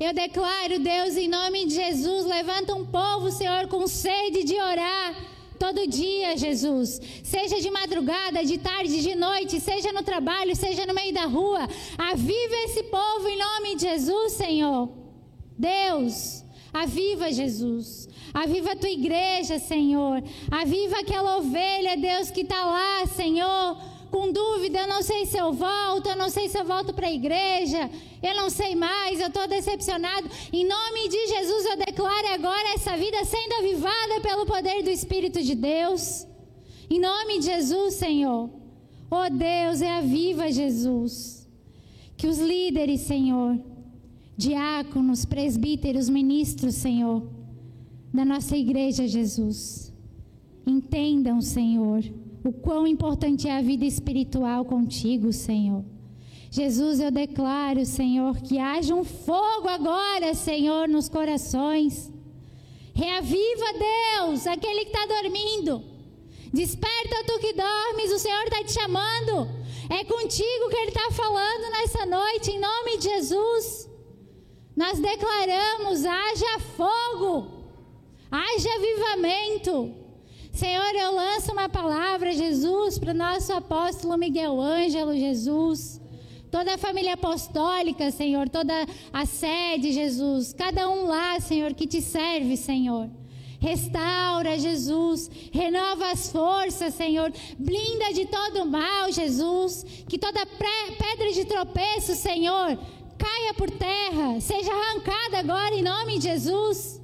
Eu 0.00 0.14
declaro, 0.14 0.78
Deus, 0.78 1.14
em 1.18 1.28
nome 1.28 1.66
de 1.66 1.74
Jesus, 1.74 2.24
levanta 2.24 2.74
um 2.74 2.86
povo, 2.86 3.30
Senhor, 3.30 3.68
com 3.68 3.86
sede 3.86 4.44
de 4.44 4.54
orar 4.54 5.32
todo 5.62 5.86
dia, 5.86 6.36
Jesus. 6.36 7.00
Seja 7.22 7.60
de 7.60 7.70
madrugada, 7.70 8.44
de 8.44 8.58
tarde, 8.58 9.00
de 9.00 9.14
noite, 9.14 9.60
seja 9.60 9.92
no 9.92 10.02
trabalho, 10.02 10.56
seja 10.56 10.84
no 10.84 10.92
meio 10.92 11.14
da 11.14 11.26
rua. 11.26 11.68
Aviva 11.96 12.56
esse 12.64 12.82
povo 12.84 13.28
em 13.28 13.38
nome 13.38 13.76
de 13.76 13.82
Jesus, 13.82 14.32
Senhor. 14.32 14.90
Deus, 15.56 16.44
aviva 16.72 17.30
Jesus. 17.30 18.08
Aviva 18.34 18.72
a 18.72 18.76
tua 18.76 18.90
igreja, 18.90 19.60
Senhor. 19.60 20.20
Aviva 20.50 20.98
aquela 20.98 21.36
ovelha, 21.36 21.96
Deus, 21.96 22.32
que 22.32 22.40
está 22.40 22.64
lá, 22.64 23.06
Senhor 23.06 23.91
com 24.12 24.30
dúvida, 24.30 24.80
eu 24.80 24.88
não 24.88 25.02
sei 25.02 25.24
se 25.24 25.38
eu 25.38 25.54
volto, 25.54 26.10
eu 26.10 26.16
não 26.16 26.28
sei 26.28 26.46
se 26.46 26.58
eu 26.58 26.64
volto 26.66 26.92
para 26.92 27.06
a 27.06 27.12
igreja, 27.12 27.90
eu 28.22 28.34
não 28.36 28.50
sei 28.50 28.76
mais, 28.76 29.18
eu 29.18 29.28
estou 29.28 29.48
decepcionado. 29.48 30.28
Em 30.52 30.66
nome 30.66 31.08
de 31.08 31.26
Jesus, 31.28 31.64
eu 31.64 31.78
declaro 31.78 32.28
agora 32.28 32.74
essa 32.74 32.94
vida 32.94 33.24
sendo 33.24 33.54
avivada 33.54 34.20
pelo 34.20 34.44
poder 34.44 34.82
do 34.82 34.90
Espírito 34.90 35.42
de 35.42 35.54
Deus. 35.54 36.26
Em 36.90 37.00
nome 37.00 37.38
de 37.38 37.46
Jesus, 37.46 37.94
Senhor. 37.94 38.50
Oh 39.10 39.30
Deus, 39.30 39.80
é 39.80 39.90
aviva 39.90 40.52
Jesus. 40.52 41.48
Que 42.14 42.26
os 42.26 42.38
líderes, 42.38 43.00
Senhor, 43.00 43.58
diáconos, 44.36 45.24
presbíteros, 45.24 46.10
ministros, 46.10 46.74
Senhor, 46.74 47.26
da 48.12 48.26
nossa 48.26 48.58
igreja, 48.58 49.08
Jesus, 49.08 49.90
entendam, 50.66 51.40
Senhor 51.40 52.04
o 52.44 52.52
quão 52.52 52.86
importante 52.86 53.48
é 53.48 53.56
a 53.56 53.62
vida 53.62 53.84
espiritual 53.84 54.64
contigo, 54.64 55.32
Senhor. 55.32 55.84
Jesus, 56.50 57.00
eu 57.00 57.10
declaro, 57.10 57.86
Senhor, 57.86 58.36
que 58.42 58.58
haja 58.58 58.94
um 58.94 59.04
fogo 59.04 59.68
agora, 59.68 60.34
Senhor, 60.34 60.86
nos 60.88 61.08
corações. 61.08 62.12
Reaviva, 62.94 63.66
Deus, 63.72 64.46
aquele 64.46 64.84
que 64.84 64.94
está 64.94 65.06
dormindo. 65.06 65.82
Desperta 66.52 67.24
tu 67.26 67.38
que 67.38 67.54
dormes, 67.54 68.12
o 68.12 68.18
Senhor 68.18 68.42
está 68.44 68.62
te 68.62 68.72
chamando. 68.72 69.48
É 69.88 70.04
contigo 70.04 70.68
que 70.68 70.76
Ele 70.76 70.90
está 70.90 71.10
falando 71.10 71.70
nessa 71.70 72.04
noite, 72.04 72.50
em 72.50 72.60
nome 72.60 72.98
de 72.98 73.04
Jesus. 73.04 73.88
Nós 74.76 74.98
declaramos: 74.98 76.04
haja 76.04 76.58
fogo, 76.76 77.48
haja 78.30 78.68
avivamento. 78.74 80.01
Senhor, 80.52 80.94
eu 80.94 81.14
lanço 81.14 81.50
uma 81.50 81.68
palavra, 81.68 82.32
Jesus, 82.32 82.98
para 82.98 83.12
o 83.12 83.16
nosso 83.16 83.52
apóstolo 83.54 84.18
Miguel 84.18 84.60
Ângelo, 84.60 85.16
Jesus. 85.16 86.00
toda 86.50 86.74
a 86.74 86.78
família 86.78 87.14
apostólica, 87.14 88.10
Senhor, 88.10 88.46
toda 88.50 88.74
a 89.10 89.24
sede, 89.24 89.90
Jesus, 89.92 90.52
cada 90.52 90.86
um 90.90 91.06
lá, 91.06 91.40
Senhor, 91.40 91.72
que 91.72 91.86
te 91.86 92.02
serve, 92.02 92.58
Senhor. 92.58 93.08
Restaura, 93.58 94.58
Jesus. 94.58 95.30
Renova 95.50 96.10
as 96.10 96.30
forças, 96.30 96.92
Senhor. 96.94 97.32
Blinda 97.58 98.12
de 98.12 98.26
todo 98.26 98.66
mal, 98.66 99.10
Jesus. 99.10 99.86
Que 100.08 100.18
toda 100.18 100.44
pedra 100.44 101.32
de 101.32 101.44
tropeço, 101.46 102.14
Senhor, 102.14 102.76
caia 103.16 103.54
por 103.56 103.70
terra. 103.70 104.40
Seja 104.40 104.70
arrancada 104.70 105.38
agora 105.38 105.74
em 105.74 105.82
nome 105.82 106.18
de 106.18 106.24
Jesus. 106.24 107.01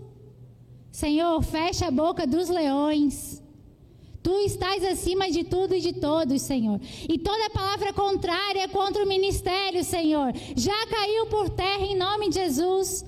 Senhor, 0.98 1.40
fecha 1.44 1.87
a 1.87 1.90
boca 1.92 2.26
dos 2.26 2.48
leões. 2.48 3.40
Tu 4.20 4.37
estás 4.40 4.82
acima 4.84 5.30
de 5.30 5.44
tudo 5.44 5.72
e 5.76 5.80
de 5.80 5.92
todos, 5.92 6.42
Senhor. 6.42 6.80
E 7.08 7.16
toda 7.16 7.50
palavra 7.50 7.92
contrária 7.92 8.66
contra 8.68 9.04
o 9.04 9.06
ministério, 9.06 9.84
Senhor, 9.84 10.32
já 10.56 10.87
caiu 10.88 11.26
por 11.26 11.50
terra 11.50 11.84
em 11.84 11.96
nome 11.96 12.30
de 12.30 12.34
Jesus. 12.40 13.04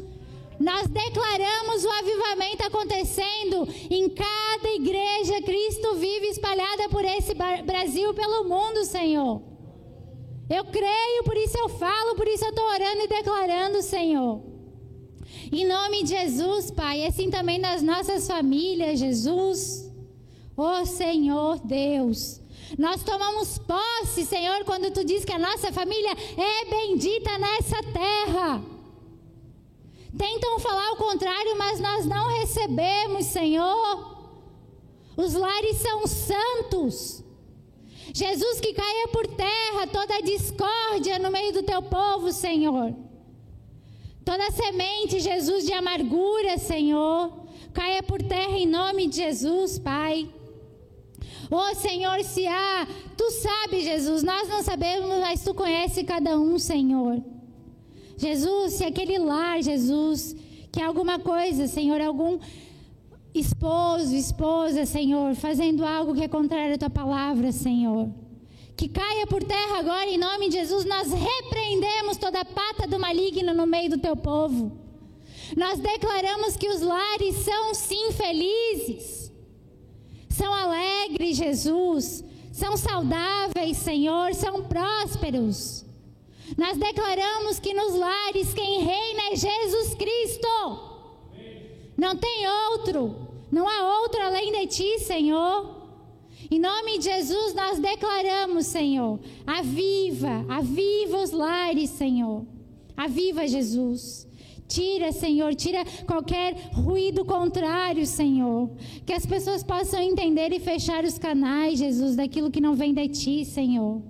Nós 0.60 0.86
declaramos 0.86 1.84
o 1.84 1.90
avivamento 1.90 2.64
acontecendo 2.64 3.66
em 3.90 4.08
cada 4.08 4.68
igreja 4.72 5.42
Cristo 5.42 5.96
vive 5.96 6.26
espalhada 6.28 6.88
por 6.90 7.04
esse 7.04 7.34
Brasil, 7.34 8.14
pelo 8.14 8.44
mundo, 8.44 8.84
Senhor. 8.84 9.42
Eu 10.48 10.64
creio, 10.66 11.24
por 11.24 11.36
isso 11.36 11.58
eu 11.58 11.68
falo, 11.68 12.14
por 12.14 12.28
isso 12.28 12.44
eu 12.44 12.50
estou 12.50 12.66
orando 12.66 13.02
e 13.02 13.08
declarando, 13.08 13.82
Senhor. 13.82 14.49
Em 15.52 15.66
nome 15.66 16.04
de 16.04 16.10
Jesus, 16.10 16.70
Pai, 16.70 17.04
assim 17.04 17.28
também 17.28 17.58
nas 17.58 17.82
nossas 17.82 18.26
famílias, 18.26 19.00
Jesus. 19.00 19.90
Oh 20.56 20.84
Senhor 20.86 21.58
Deus. 21.64 22.40
Nós 22.78 23.02
tomamos 23.02 23.58
posse, 23.58 24.24
Senhor, 24.24 24.64
quando 24.64 24.92
tu 24.92 25.02
diz 25.04 25.24
que 25.24 25.32
a 25.32 25.38
nossa 25.38 25.72
família 25.72 26.12
é 26.36 26.64
bendita 26.66 27.36
nessa 27.38 27.82
terra. 27.92 28.62
Tentam 30.16 30.58
falar 30.60 30.92
o 30.92 30.96
contrário, 30.96 31.56
mas 31.58 31.80
nós 31.80 32.06
não 32.06 32.28
recebemos, 32.38 33.26
Senhor. 33.26 34.18
Os 35.16 35.34
lares 35.34 35.76
são 35.78 36.06
santos. 36.06 37.24
Jesus, 38.12 38.60
que 38.60 38.72
caia 38.72 39.08
por 39.08 39.26
terra 39.26 39.86
toda 39.86 40.16
a 40.16 40.20
discórdia 40.20 41.18
no 41.18 41.30
meio 41.30 41.52
do 41.52 41.62
teu 41.62 41.82
povo, 41.82 42.32
Senhor. 42.32 42.94
Toda 44.30 44.48
semente, 44.52 45.18
Jesus, 45.18 45.66
de 45.66 45.72
amargura, 45.72 46.56
Senhor, 46.56 47.32
caia 47.72 48.00
por 48.00 48.22
terra 48.22 48.56
em 48.56 48.64
nome 48.64 49.08
de 49.08 49.16
Jesus, 49.16 49.76
Pai. 49.76 50.28
Oh 51.50 51.74
Senhor, 51.74 52.22
se 52.22 52.46
há, 52.46 52.86
tu 53.16 53.28
sabes, 53.32 53.82
Jesus, 53.82 54.22
nós 54.22 54.48
não 54.48 54.62
sabemos, 54.62 55.08
mas 55.18 55.42
tu 55.42 55.52
conhece 55.52 56.04
cada 56.04 56.38
um, 56.38 56.60
Senhor. 56.60 57.20
Jesus, 58.16 58.74
se 58.74 58.84
aquele 58.84 59.18
lar, 59.18 59.60
Jesus, 59.64 60.36
que 60.70 60.80
alguma 60.80 61.18
coisa, 61.18 61.66
Senhor, 61.66 62.00
algum 62.00 62.38
esposo, 63.34 64.14
esposa, 64.14 64.86
Senhor, 64.86 65.34
fazendo 65.34 65.84
algo 65.84 66.14
que 66.14 66.22
é 66.22 66.28
contrário 66.28 66.76
à 66.76 66.78
tua 66.78 66.88
palavra, 66.88 67.50
Senhor. 67.50 68.08
Que 68.76 68.88
caia 68.88 69.26
por 69.26 69.42
terra 69.44 69.78
agora 69.78 70.08
em 70.08 70.18
nome 70.18 70.48
de 70.48 70.54
Jesus. 70.54 70.84
Nós 70.84 71.12
repreendemos 71.12 72.16
toda 72.16 72.40
a 72.40 72.44
pata 72.44 72.86
do 72.86 72.98
maligno 72.98 73.52
no 73.52 73.66
meio 73.66 73.90
do 73.90 73.98
teu 73.98 74.16
povo. 74.16 74.72
Nós 75.56 75.78
declaramos 75.78 76.56
que 76.56 76.68
os 76.68 76.80
lares 76.80 77.36
são 77.36 77.74
sim 77.74 78.12
felizes, 78.12 79.32
são 80.28 80.54
alegres, 80.54 81.36
Jesus, 81.36 82.24
são 82.52 82.76
saudáveis, 82.76 83.76
Senhor, 83.78 84.32
são 84.34 84.62
prósperos. 84.62 85.84
Nós 86.56 86.76
declaramos 86.76 87.58
que 87.58 87.74
nos 87.74 87.94
lares 87.94 88.52
quem 88.54 88.82
reina 88.82 89.22
é 89.32 89.36
Jesus 89.36 89.94
Cristo. 89.94 90.48
Não 91.96 92.16
tem 92.16 92.46
outro. 92.72 93.28
Não 93.50 93.68
há 93.68 94.00
outro 94.00 94.22
além 94.22 94.52
de 94.52 94.66
ti, 94.66 94.98
Senhor. 95.00 95.79
Em 96.50 96.58
nome 96.58 96.98
de 96.98 97.04
Jesus 97.04 97.54
nós 97.54 97.78
declaramos, 97.78 98.66
Senhor, 98.66 99.20
aviva, 99.46 100.44
aviva 100.48 101.22
os 101.22 101.30
lares, 101.30 101.90
Senhor. 101.90 102.44
Aviva 102.96 103.46
Jesus. 103.46 104.28
Tira, 104.66 105.10
Senhor, 105.10 105.54
tira 105.54 105.84
qualquer 106.06 106.54
ruído 106.72 107.24
contrário, 107.24 108.04
Senhor. 108.04 108.70
Que 109.06 109.12
as 109.12 109.24
pessoas 109.24 109.62
possam 109.62 110.00
entender 110.00 110.52
e 110.52 110.60
fechar 110.60 111.04
os 111.04 111.18
canais, 111.18 111.78
Jesus, 111.78 112.16
daquilo 112.16 112.50
que 112.50 112.60
não 112.60 112.74
vem 112.74 112.92
de 112.92 113.08
ti, 113.08 113.44
Senhor. 113.44 114.02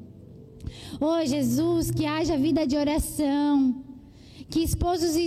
Oh 1.00 1.24
Jesus, 1.24 1.90
que 1.90 2.04
haja 2.04 2.36
vida 2.36 2.66
de 2.66 2.76
oração. 2.76 3.84
Que 4.50 4.60
esposos 4.60 5.14
e 5.14 5.24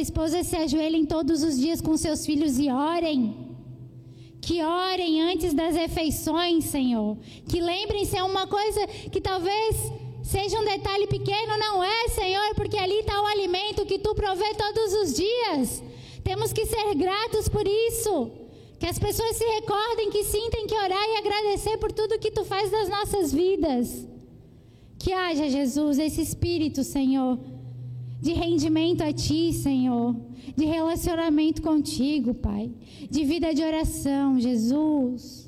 esposas 0.00 0.46
se 0.46 0.56
ajoelhem 0.56 1.06
todos 1.06 1.42
os 1.42 1.58
dias 1.58 1.80
com 1.80 1.96
seus 1.96 2.26
filhos 2.26 2.58
e 2.58 2.68
orem. 2.70 3.45
Que 4.46 4.62
orem 4.62 5.22
antes 5.22 5.52
das 5.52 5.74
refeições, 5.74 6.66
Senhor. 6.66 7.18
Que 7.48 7.60
lembrem-se, 7.60 8.16
é 8.16 8.22
uma 8.22 8.46
coisa 8.46 8.86
que 9.10 9.20
talvez 9.20 9.74
seja 10.22 10.60
um 10.60 10.64
detalhe 10.64 11.08
pequeno, 11.08 11.58
não 11.58 11.82
é, 11.82 12.08
Senhor, 12.10 12.54
porque 12.54 12.78
ali 12.78 13.00
está 13.00 13.20
o 13.20 13.26
alimento 13.26 13.84
que 13.84 13.98
tu 13.98 14.14
provê 14.14 14.54
todos 14.54 14.94
os 15.00 15.14
dias. 15.14 15.82
Temos 16.22 16.52
que 16.52 16.64
ser 16.64 16.94
gratos 16.94 17.48
por 17.48 17.66
isso. 17.66 18.30
Que 18.78 18.86
as 18.86 19.00
pessoas 19.00 19.36
se 19.36 19.44
recordem 19.44 20.10
que 20.12 20.22
sim, 20.22 20.48
tem 20.50 20.64
que 20.68 20.76
orar 20.76 21.04
e 21.08 21.16
agradecer 21.16 21.76
por 21.78 21.90
tudo 21.90 22.20
que 22.20 22.30
tu 22.30 22.44
faz 22.44 22.70
das 22.70 22.88
nossas 22.88 23.32
vidas. 23.32 24.06
Que 24.96 25.12
haja, 25.12 25.50
Jesus, 25.50 25.98
esse 25.98 26.22
espírito, 26.22 26.84
Senhor, 26.84 27.36
de 28.20 28.32
rendimento 28.32 29.02
a 29.02 29.12
Ti, 29.12 29.52
Senhor, 29.52 30.16
de 30.56 30.64
relacionamento 30.64 31.62
contigo, 31.62 32.34
Pai, 32.34 32.72
de 33.10 33.24
vida 33.24 33.52
de 33.54 33.62
oração, 33.62 34.38
Jesus. 34.40 35.46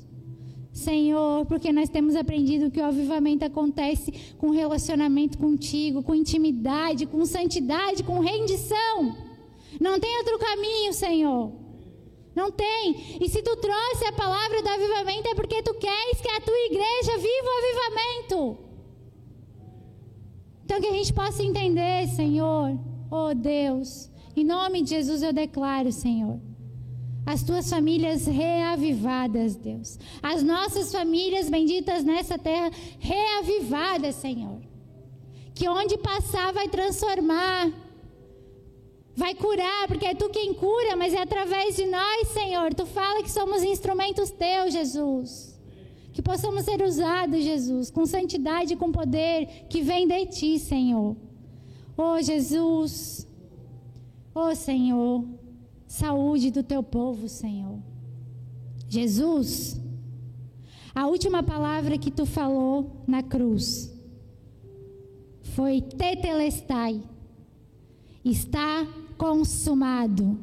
Senhor, 0.71 1.45
porque 1.45 1.73
nós 1.73 1.89
temos 1.89 2.15
aprendido 2.15 2.71
que 2.71 2.79
o 2.79 2.85
avivamento 2.85 3.43
acontece 3.43 4.13
com 4.37 4.49
relacionamento 4.51 5.37
contigo, 5.37 6.01
com 6.01 6.15
intimidade, 6.15 7.05
com 7.05 7.25
santidade, 7.25 8.03
com 8.03 8.19
rendição. 8.19 9.17
Não 9.79 9.99
tem 9.99 10.17
outro 10.17 10.39
caminho, 10.39 10.93
Senhor. 10.93 11.51
Não 12.35 12.49
tem. 12.51 13.17
E 13.19 13.27
se 13.27 13.41
tu 13.41 13.55
trouxe 13.57 14.05
a 14.05 14.13
palavra 14.13 14.61
do 14.61 14.69
avivamento 14.69 15.27
é 15.27 15.35
porque 15.35 15.61
tu 15.61 15.73
queres 15.73 16.21
que 16.21 16.29
a 16.29 16.39
tua 16.39 16.57
igreja 16.67 17.17
viva 17.17 17.49
o 17.49 17.57
avivamento. 17.59 18.68
Então 20.69 20.79
que 20.79 20.87
a 20.87 20.93
gente 20.93 21.11
possa 21.11 21.41
entender, 21.41 22.07
Senhor, 22.09 22.77
oh 23.09 23.33
Deus, 23.33 24.07
em 24.35 24.43
nome 24.45 24.83
de 24.83 24.91
Jesus 24.91 25.23
eu 25.23 25.33
declaro, 25.33 25.91
Senhor, 25.91 26.39
as 27.25 27.41
tuas 27.41 27.67
famílias 27.67 28.27
reavivadas, 28.27 29.55
Deus. 29.55 29.97
As 30.21 30.43
nossas 30.43 30.91
famílias 30.91 31.49
benditas 31.49 32.03
nessa 32.03 32.37
terra 32.37 32.69
reavivadas, 32.99 34.13
Senhor. 34.17 34.61
Que 35.55 35.67
onde 35.67 35.97
passar 35.97 36.53
vai 36.53 36.69
transformar, 36.69 37.73
vai 39.15 39.33
curar, 39.33 39.87
porque 39.87 40.05
é 40.05 40.13
tu 40.13 40.29
quem 40.29 40.53
cura, 40.53 40.95
mas 40.95 41.15
é 41.15 41.21
através 41.23 41.77
de 41.77 41.87
nós, 41.87 42.27
Senhor. 42.27 42.75
Tu 42.75 42.85
fala 42.85 43.23
que 43.23 43.31
somos 43.31 43.63
instrumentos 43.63 44.29
teus, 44.29 44.71
Jesus. 44.71 45.48
Que 46.19 46.23
possamos 46.23 46.65
ser 46.65 46.81
usados, 46.83 47.41
Jesus, 47.41 47.89
com 47.89 48.05
santidade 48.05 48.73
e 48.73 48.75
com 48.75 48.91
poder 48.91 49.67
que 49.69 49.81
vem 49.81 50.05
de 50.05 50.25
ti, 50.25 50.59
Senhor. 50.59 51.15
Oh, 51.95 52.21
Jesus. 52.21 53.25
Oh, 54.35 54.53
Senhor. 54.53 55.23
Saúde 55.87 56.51
do 56.51 56.61
teu 56.61 56.83
povo, 56.83 57.29
Senhor. 57.29 57.79
Jesus. 58.89 59.79
A 60.93 61.07
última 61.07 61.41
palavra 61.41 61.97
que 61.97 62.11
tu 62.11 62.25
falou 62.25 63.01
na 63.07 63.23
cruz 63.23 63.89
foi 65.55 65.79
tetelestai. 65.79 67.01
Está 68.25 68.85
consumado. 69.17 70.37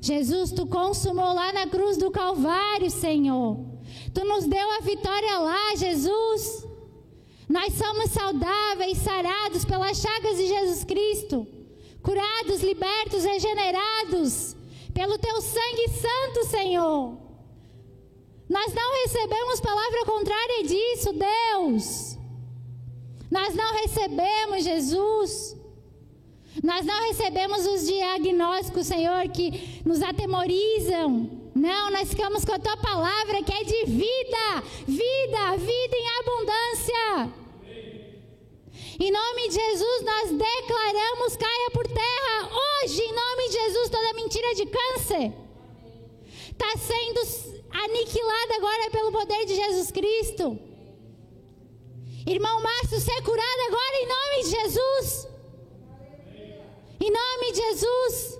Jesus, 0.00 0.50
tu 0.50 0.66
consumou 0.66 1.32
lá 1.32 1.52
na 1.52 1.68
cruz 1.68 1.96
do 1.96 2.10
Calvário, 2.10 2.90
Senhor. 2.90 3.77
Tu 4.12 4.24
nos 4.24 4.46
deu 4.46 4.70
a 4.72 4.80
vitória 4.80 5.38
lá, 5.38 5.74
Jesus. 5.76 6.66
Nós 7.48 7.74
somos 7.74 8.10
saudáveis, 8.10 8.98
sarados 8.98 9.64
pelas 9.64 9.98
chagas 9.98 10.36
de 10.36 10.46
Jesus 10.46 10.84
Cristo, 10.84 11.46
curados, 12.02 12.62
libertos, 12.62 13.24
regenerados 13.24 14.54
pelo 14.92 15.16
teu 15.18 15.40
sangue 15.40 15.88
santo, 15.88 16.50
Senhor. 16.50 17.16
Nós 18.48 18.74
não 18.74 18.94
recebemos 19.02 19.60
palavra 19.60 20.04
contrária 20.04 20.64
disso, 20.64 21.12
Deus. 21.12 22.18
Nós 23.30 23.54
não 23.54 23.74
recebemos, 23.74 24.64
Jesus. 24.64 25.56
Nós 26.62 26.84
não 26.84 27.06
recebemos 27.08 27.66
os 27.66 27.86
diagnósticos, 27.86 28.86
Senhor, 28.86 29.28
que 29.28 29.80
nos 29.84 30.02
atemorizam. 30.02 31.37
Não, 31.66 31.90
nós 31.90 32.08
ficamos 32.10 32.44
com 32.44 32.52
a 32.52 32.58
tua 32.58 32.76
palavra 32.76 33.42
que 33.42 33.52
é 33.52 33.64
de 33.64 33.84
vida, 33.86 34.46
vida, 34.86 35.56
vida 35.56 35.96
em 36.02 36.08
abundância. 36.20 37.32
Em 39.00 39.10
nome 39.10 39.48
de 39.48 39.54
Jesus, 39.54 40.04
nós 40.04 40.30
declaramos: 40.30 41.36
caia 41.36 41.70
por 41.72 41.86
terra 41.86 42.50
hoje, 42.62 43.02
em 43.02 43.12
nome 43.12 43.48
de 43.48 43.52
Jesus, 43.54 43.90
toda 43.90 44.12
mentira 44.14 44.54
de 44.54 44.66
câncer 44.66 45.48
está 46.58 46.76
sendo 46.76 47.20
aniquilada 47.70 48.54
agora 48.56 48.90
pelo 48.90 49.12
poder 49.12 49.46
de 49.46 49.54
Jesus 49.54 49.90
Cristo. 49.92 50.58
Irmão 52.26 52.60
Márcio, 52.60 53.00
ser 53.00 53.22
curado 53.22 53.60
agora 53.68 53.96
em 54.02 54.08
nome 54.16 54.36
de 54.42 54.50
Jesus. 54.58 55.28
Em 57.00 57.10
nome 57.10 57.52
de 57.52 57.58
Jesus. 57.58 58.38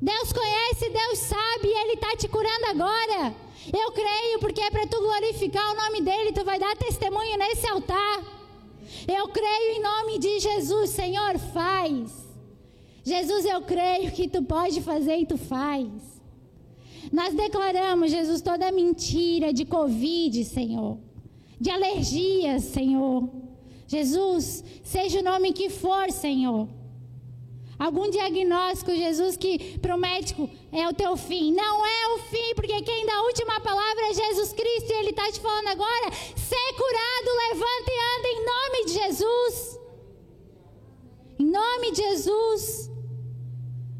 Deus 0.00 0.32
conhece, 0.32 0.88
Deus 0.88 1.18
sabe, 1.18 1.57
Ele 1.82 1.94
está 1.94 2.16
te 2.16 2.28
curando 2.28 2.66
agora. 2.66 3.34
Eu 3.72 3.92
creio, 3.92 4.38
porque 4.40 4.60
é 4.60 4.70
para 4.70 4.86
tu 4.86 4.98
glorificar 4.98 5.72
o 5.72 5.76
nome 5.76 6.00
dEle, 6.00 6.32
tu 6.32 6.44
vai 6.44 6.58
dar 6.58 6.76
testemunho 6.76 7.38
nesse 7.38 7.66
altar. 7.66 8.22
Eu 9.06 9.28
creio 9.28 9.76
em 9.76 9.82
nome 9.82 10.18
de 10.18 10.40
Jesus, 10.40 10.90
Senhor, 10.90 11.38
faz. 11.38 12.26
Jesus, 13.04 13.44
eu 13.44 13.62
creio 13.62 14.10
que 14.12 14.28
tu 14.28 14.42
pode 14.42 14.80
fazer 14.82 15.16
e 15.16 15.26
tu 15.26 15.36
faz. 15.36 15.88
Nós 17.12 17.34
declaramos, 17.34 18.10
Jesus, 18.10 18.42
toda 18.42 18.72
mentira 18.72 19.52
de 19.52 19.64
Covid, 19.64 20.44
Senhor, 20.44 20.98
de 21.60 21.70
alergias, 21.70 22.64
Senhor. 22.64 23.28
Jesus, 23.86 24.64
seja 24.82 25.20
o 25.20 25.22
nome 25.22 25.52
que 25.52 25.70
for, 25.70 26.10
Senhor. 26.10 26.68
Algum 27.78 28.10
diagnóstico, 28.10 28.92
Jesus, 28.92 29.36
que 29.36 29.78
para 29.78 29.94
o 29.94 29.98
médico 29.98 30.50
é 30.72 30.88
o 30.88 30.92
teu 30.92 31.16
fim. 31.16 31.52
Não 31.52 31.86
é 31.86 32.14
o 32.14 32.18
fim, 32.24 32.54
porque 32.56 32.82
quem 32.82 33.06
dá 33.06 33.14
a 33.14 33.22
última 33.22 33.60
palavra 33.60 34.10
é 34.10 34.14
Jesus 34.14 34.52
Cristo 34.52 34.90
e 34.90 34.94
Ele 34.94 35.10
está 35.10 35.30
te 35.30 35.38
falando 35.38 35.68
agora: 35.68 36.10
ser 36.12 36.72
curado, 36.76 37.36
levanta 37.48 37.90
e 37.90 38.00
anda 38.16 38.28
em 38.28 38.44
nome 38.44 38.84
de 38.86 38.92
Jesus. 38.92 39.80
Em 41.38 41.46
nome 41.46 41.92
de 41.92 42.02
Jesus. 42.02 42.90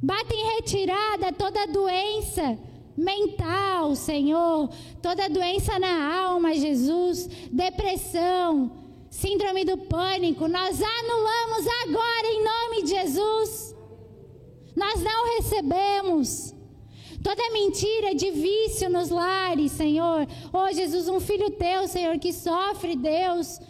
Bate 0.03 0.35
em 0.35 0.55
retirada 0.57 1.33
toda 1.33 1.67
doença 1.67 2.59
mental, 2.97 3.95
Senhor, 3.95 4.69
toda 5.01 5.29
doença 5.29 5.79
na 5.79 6.21
alma, 6.25 6.55
Jesus, 6.55 7.29
depressão, 7.51 8.73
síndrome 9.11 9.65
do 9.65 9.77
pânico, 9.77 10.47
nós 10.49 10.81
anulamos 10.81 11.67
agora 11.83 12.27
em 12.27 12.45
nome 12.45 12.83
de 12.83 12.91
Jesus. 12.91 13.75
Nós 14.77 15.03
não 15.03 15.37
recebemos. 15.37 16.55
Toda 17.23 17.51
mentira 17.51 18.15
de 18.15 18.31
vício 18.31 18.89
nos 18.89 19.11
lares, 19.11 19.73
Senhor. 19.73 20.27
Oh, 20.53 20.73
Jesus, 20.73 21.09
um 21.09 21.19
filho 21.19 21.51
teu, 21.51 21.89
Senhor, 21.89 22.19
que 22.19 22.33
sofre, 22.33 22.95
Deus, 22.95 23.61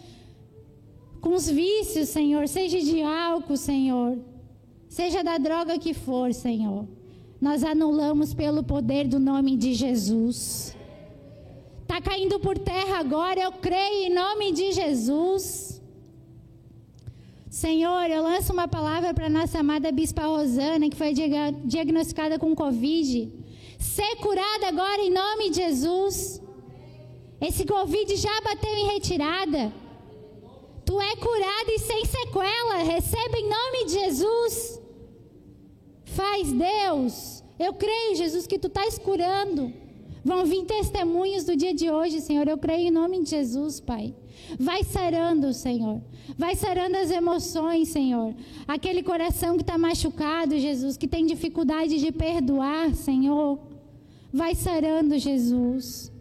com 1.19 1.33
os 1.33 1.49
vícios, 1.49 2.09
Senhor, 2.09 2.47
seja 2.47 2.79
de 2.79 3.01
álcool, 3.01 3.57
Senhor, 3.57 4.19
seja 4.87 5.23
da 5.23 5.37
droga 5.37 5.79
que 5.79 5.93
for, 5.93 6.33
Senhor. 6.33 6.87
Nós 7.41 7.63
anulamos 7.63 8.33
pelo 8.33 8.63
poder 8.63 9.07
do 9.07 9.19
nome 9.19 9.55
de 9.57 9.73
Jesus. 9.73 10.75
Está 11.99 12.11
caindo 12.11 12.39
por 12.39 12.57
terra 12.57 12.97
agora, 12.97 13.41
eu 13.41 13.51
creio 13.51 14.05
em 14.05 14.13
nome 14.13 14.53
de 14.53 14.71
Jesus. 14.71 15.81
Senhor, 17.49 18.09
eu 18.09 18.23
lanço 18.23 18.53
uma 18.53 18.69
palavra 18.69 19.13
para 19.13 19.27
nossa 19.27 19.59
amada 19.59 19.91
Bispa 19.91 20.23
Rosana, 20.23 20.89
que 20.89 20.95
foi 20.95 21.13
diagnosticada 21.65 22.39
com 22.39 22.55
Covid. 22.55 23.29
Ser 23.77 24.15
curada 24.15 24.69
agora 24.69 25.01
em 25.01 25.09
nome 25.09 25.49
de 25.49 25.57
Jesus. 25.57 26.41
Esse 27.41 27.65
Covid 27.65 28.15
já 28.15 28.39
bateu 28.39 28.73
em 28.77 28.87
retirada. 28.93 29.73
Tu 30.85 31.01
é 31.01 31.15
curada 31.17 31.71
e 31.75 31.79
sem 31.79 32.05
sequela. 32.05 32.77
Receba 32.77 33.37
em 33.37 33.49
nome 33.49 33.85
de 33.87 33.91
Jesus. 33.91 34.81
Faz 36.05 36.49
Deus. 36.49 37.43
Eu 37.59 37.73
creio, 37.73 38.15
Jesus, 38.15 38.47
que 38.47 38.57
tu 38.57 38.67
estás 38.67 38.97
curando. 38.97 39.88
Vão 40.23 40.45
vir 40.45 40.65
testemunhos 40.65 41.45
do 41.45 41.55
dia 41.55 41.73
de 41.73 41.89
hoje, 41.89 42.19
Senhor. 42.21 42.47
Eu 42.47 42.57
creio 42.57 42.87
em 42.87 42.91
nome 42.91 43.23
de 43.23 43.29
Jesus, 43.29 43.79
Pai. 43.79 44.13
Vai 44.59 44.83
sarando, 44.83 45.53
Senhor. 45.53 46.01
Vai 46.37 46.55
sarando 46.55 46.97
as 46.97 47.11
emoções, 47.11 47.89
Senhor. 47.89 48.35
Aquele 48.67 49.01
coração 49.01 49.55
que 49.55 49.63
está 49.63 49.77
machucado, 49.77 50.57
Jesus, 50.57 50.97
que 50.97 51.07
tem 51.07 51.25
dificuldade 51.25 51.99
de 51.99 52.11
perdoar, 52.11 52.93
Senhor. 52.93 53.59
Vai 54.31 54.55
sarando, 54.55 55.17
Jesus. 55.17 56.11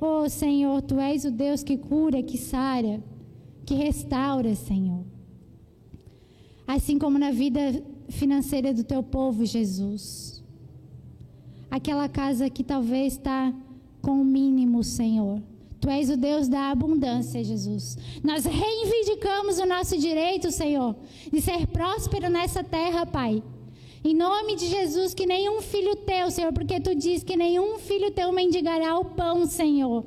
Oh, 0.00 0.28
Senhor, 0.28 0.82
Tu 0.82 0.98
és 0.98 1.24
o 1.24 1.30
Deus 1.30 1.62
que 1.62 1.76
cura, 1.76 2.22
que 2.22 2.36
sara, 2.36 3.02
que 3.64 3.74
restaura, 3.74 4.54
Senhor. 4.54 5.04
Assim 6.66 6.98
como 6.98 7.18
na 7.18 7.30
vida 7.30 7.60
financeira 8.08 8.74
do 8.74 8.84
Teu 8.84 9.02
povo, 9.02 9.44
Jesus. 9.44 10.35
Aquela 11.76 12.08
casa 12.08 12.48
que 12.48 12.64
talvez 12.64 13.12
está 13.12 13.52
com 14.00 14.12
o 14.12 14.24
mínimo, 14.24 14.82
Senhor. 14.82 15.42
Tu 15.78 15.90
és 15.90 16.08
o 16.08 16.16
Deus 16.16 16.48
da 16.48 16.70
abundância, 16.70 17.44
Jesus. 17.44 17.98
Nós 18.24 18.46
reivindicamos 18.46 19.58
o 19.58 19.66
nosso 19.66 19.98
direito, 19.98 20.50
Senhor, 20.50 20.96
de 21.30 21.38
ser 21.38 21.66
próspero 21.66 22.30
nessa 22.30 22.64
terra, 22.64 23.04
Pai. 23.04 23.42
Em 24.02 24.14
nome 24.14 24.56
de 24.56 24.68
Jesus, 24.68 25.12
que 25.12 25.26
nenhum 25.26 25.60
filho 25.60 25.96
teu, 25.96 26.30
Senhor, 26.30 26.50
porque 26.50 26.80
tu 26.80 26.94
diz 26.94 27.22
que 27.22 27.36
nenhum 27.36 27.78
filho 27.78 28.10
teu 28.10 28.32
mendigará 28.32 28.98
o 28.98 29.04
pão, 29.04 29.44
Senhor. 29.44 30.02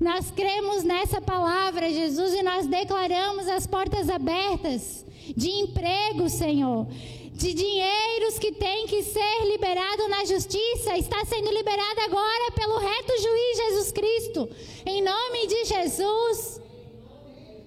Nós 0.00 0.32
cremos 0.32 0.82
nessa 0.82 1.20
palavra, 1.20 1.92
Jesus, 1.92 2.34
e 2.34 2.42
nós 2.42 2.66
declaramos 2.66 3.46
as 3.46 3.68
portas 3.68 4.10
abertas 4.10 5.06
de 5.36 5.48
emprego, 5.48 6.28
Senhor 6.28 6.88
de 7.34 7.52
dinheiros 7.52 8.38
que 8.38 8.52
tem 8.52 8.86
que 8.86 9.02
ser 9.02 9.44
liberado 9.50 10.06
na 10.08 10.24
justiça 10.24 10.96
está 10.96 11.24
sendo 11.24 11.50
liberado 11.50 12.00
agora 12.02 12.52
pelo 12.52 12.78
reto 12.78 13.12
juiz 13.20 13.56
Jesus 13.56 13.92
Cristo. 13.92 14.48
Em 14.86 15.02
nome 15.02 15.48
de 15.48 15.64
Jesus. 15.64 16.60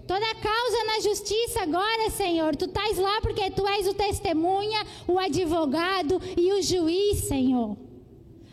Toda 0.08 0.36
causa 0.36 0.84
na 0.86 1.02
justiça 1.02 1.64
agora, 1.64 2.10
Senhor, 2.10 2.56
tu 2.56 2.64
estás 2.64 2.98
lá 2.98 3.20
porque 3.20 3.52
tu 3.52 3.68
és 3.68 3.86
o 3.90 3.94
testemunha, 3.94 4.88
o 5.06 5.20
advogado 5.20 6.22
e 6.38 6.54
o 6.54 6.62
juiz, 6.62 7.28
Senhor. 7.28 7.76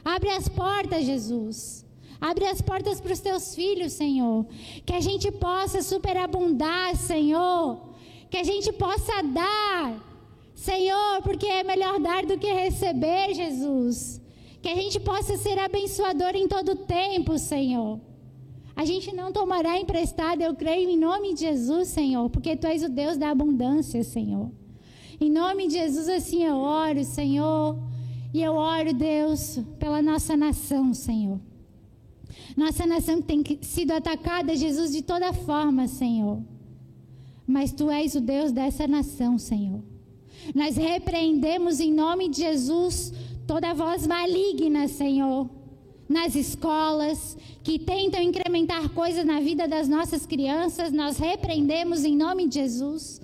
Abre 0.05 0.31
as 0.31 0.49
portas, 0.49 1.05
Jesus. 1.05 1.87
Abre 2.21 2.47
as 2.47 2.61
portas 2.61 3.01
para 3.01 3.13
os 3.13 3.21
teus 3.21 3.55
filhos, 3.55 3.93
Senhor. 3.93 4.45
Que 4.85 4.95
a 4.95 5.01
gente 5.01 5.31
possa 5.31 5.81
superabundar, 5.81 6.97
Senhor. 6.97 7.95
Que 8.29 8.39
a 8.39 8.43
gente 8.43 8.73
possa 8.73 9.23
dar 9.23 10.14
Senhor, 10.55 11.23
porque 11.23 11.47
é 11.47 11.65
melhor 11.65 12.01
dar 12.01 12.25
do 12.25 12.39
que 12.39 12.53
receber, 12.53 13.35
Jesus. 13.35 14.21
Que 14.63 14.69
a 14.69 14.75
gente 14.75 14.99
possa 15.01 15.37
ser 15.37 15.59
abençoador 15.59 16.35
em 16.35 16.49
todo 16.49 16.77
tempo, 16.77 17.37
Senhor. 17.39 18.01
A 18.77 18.85
gente 18.85 19.15
não 19.15 19.33
tomará 19.33 19.79
emprestado, 19.79 20.41
eu 20.41 20.55
creio 20.55 20.89
em 20.89 20.99
nome 20.99 21.35
de 21.35 21.41
Jesus, 21.41 21.89
Senhor, 21.89 22.29
porque 22.31 22.57
Tu 22.57 22.67
és 22.67 22.83
o 22.83 22.89
Deus 22.89 23.17
da 23.17 23.31
abundância, 23.31 24.03
Senhor. 24.03 24.51
Em 25.21 25.31
nome 25.31 25.69
de 25.69 25.75
Jesus, 25.75 26.09
assim 26.09 26.45
eu 26.45 26.57
oro, 26.57 27.05
Senhor. 27.05 27.79
E 28.33 28.43
eu 28.43 28.55
oro, 28.55 28.93
Deus, 28.93 29.61
pela 29.79 30.03
nossa 30.03 30.37
nação, 30.37 30.93
Senhor. 30.93 31.39
Nossa 32.57 32.85
nação 32.85 33.23
tem 33.23 33.45
sido 33.63 33.93
atacada, 33.93 34.57
Jesus, 34.57 34.93
de 34.93 35.03
toda 35.03 35.33
forma, 35.33 35.87
Senhor. 35.87 36.43
Mas 37.47 37.71
Tu 37.71 37.89
és 37.91 38.15
o 38.17 38.21
Deus 38.21 38.51
dessa 38.51 38.89
nação, 38.89 39.39
Senhor. 39.39 39.94
Nós 40.53 40.77
repreendemos 40.77 41.81
em 41.81 41.93
nome 41.93 42.29
de 42.29 42.39
Jesus 42.39 43.13
toda 43.47 43.75
voz 43.75 44.07
maligna, 44.07 44.89
Senhor, 44.89 45.49
nas 46.09 46.35
escolas 46.35 47.37
que 47.63 47.79
tentam 47.79 48.21
incrementar 48.21 48.89
coisas 48.91 49.25
na 49.25 49.41
vida 49.41 49.69
das 49.69 49.89
nossas 49.89 50.27
crianças. 50.27 50.93
Nós 50.93 51.19
repreendemos 51.19 52.05
em 52.05 52.17
nome 52.17 52.49
de 52.49 52.61
Jesus. 52.61 53.21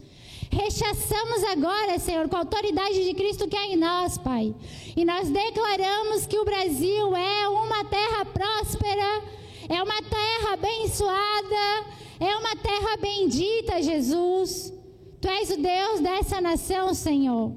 Rechaçamos 0.51 1.45
agora, 1.45 1.99
Senhor, 1.99 2.29
com 2.29 2.37
a 2.37 2.41
autoridade 2.41 3.05
de 3.05 3.15
Cristo 3.15 3.47
que 3.47 3.57
é 3.57 3.73
em 3.73 3.77
nós, 3.77 4.19
Pai. 4.19 4.55
E 4.97 5.05
nós 5.05 5.31
declaramos 5.31 6.27
que 6.27 6.39
o 6.39 6.45
Brasil 6.45 7.17
é 7.17 7.49
uma 7.49 7.85
terra 7.85 8.25
próspera, 8.25 9.23
é 9.69 9.81
uma 9.81 10.03
terra 10.03 10.55
abençoada, 10.55 11.87
é 12.19 12.37
uma 12.37 12.57
terra 12.57 12.97
bendita, 12.97 13.81
Jesus. 13.81 14.73
Tu 15.21 15.29
és 15.29 15.51
o 15.51 15.57
Deus 15.57 16.01
dessa 16.01 16.41
nação, 16.41 16.95
Senhor. 16.95 17.53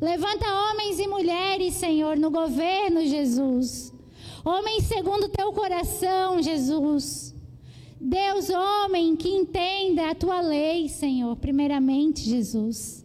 Levanta 0.00 0.46
homens 0.46 0.98
e 0.98 1.06
mulheres, 1.06 1.74
Senhor, 1.74 2.16
no 2.16 2.30
governo, 2.30 3.06
Jesus. 3.06 3.92
Homens 4.44 4.84
segundo 4.84 5.28
teu 5.28 5.52
coração, 5.52 6.42
Jesus. 6.42 7.34
Deus, 8.00 8.50
homem 8.50 9.16
que 9.16 9.28
entenda 9.28 10.10
a 10.10 10.14
tua 10.14 10.40
lei, 10.40 10.88
Senhor, 10.88 11.36
primeiramente, 11.36 12.28
Jesus. 12.28 13.04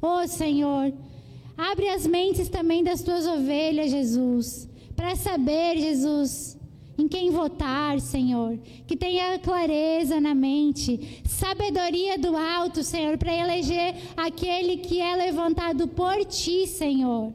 Oh, 0.00 0.26
Senhor, 0.26 0.92
abre 1.56 1.88
as 1.88 2.06
mentes 2.06 2.48
também 2.48 2.82
das 2.82 3.02
tuas 3.02 3.26
ovelhas, 3.26 3.90
Jesus, 3.90 4.68
para 4.96 5.14
saber, 5.14 5.76
Jesus, 5.78 6.56
em 6.96 7.08
quem 7.08 7.30
votar, 7.30 8.00
Senhor. 8.00 8.58
Que 8.86 8.96
tenha 8.96 9.38
clareza 9.38 10.20
na 10.20 10.34
mente, 10.34 11.22
sabedoria 11.26 12.18
do 12.18 12.36
alto, 12.36 12.82
Senhor, 12.82 13.18
para 13.18 13.34
eleger 13.34 13.94
aquele 14.16 14.78
que 14.78 15.00
é 15.00 15.16
levantado 15.16 15.88
por 15.88 16.24
ti, 16.24 16.66
Senhor. 16.66 17.32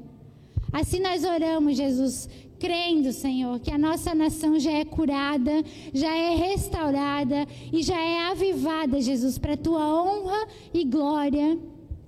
Assim 0.72 1.00
nós 1.00 1.24
oramos, 1.24 1.76
Jesus, 1.76 2.30
crendo, 2.60 3.12
Senhor, 3.12 3.60
que 3.60 3.72
a 3.72 3.78
nossa 3.78 4.14
nação 4.14 4.60
já 4.60 4.72
é 4.72 4.86
curada, 4.86 5.64
já 5.94 6.16
é 6.16 6.36
restaurada 6.36 7.48
e 7.72 7.82
já 7.82 8.00
é 8.00 8.30
avivada, 8.30 9.02
Jesus, 9.02 9.38
para 9.38 9.58
tua 9.58 9.88
honra 9.88 10.48
e 10.74 10.84
glória. 10.84 11.58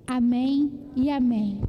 Amém 0.06 0.72
e 0.96 1.10
amém. 1.10 1.62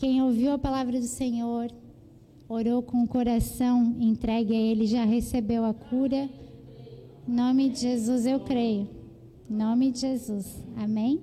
Quem 0.00 0.22
ouviu 0.22 0.52
a 0.52 0.58
palavra 0.58 0.98
do 0.98 1.06
Senhor, 1.06 1.70
orou 2.48 2.82
com 2.82 3.02
o 3.02 3.06
coração 3.06 3.94
entregue 4.00 4.54
a 4.54 4.58
Ele, 4.58 4.86
já 4.86 5.04
recebeu 5.04 5.62
a 5.62 5.74
cura. 5.74 6.26
Em 7.28 7.30
nome 7.30 7.68
de 7.68 7.80
Jesus 7.80 8.24
eu 8.24 8.40
creio. 8.40 8.88
Em 9.50 9.54
nome 9.54 9.90
de 9.90 10.00
Jesus. 10.00 10.64
Amém? 10.74 11.20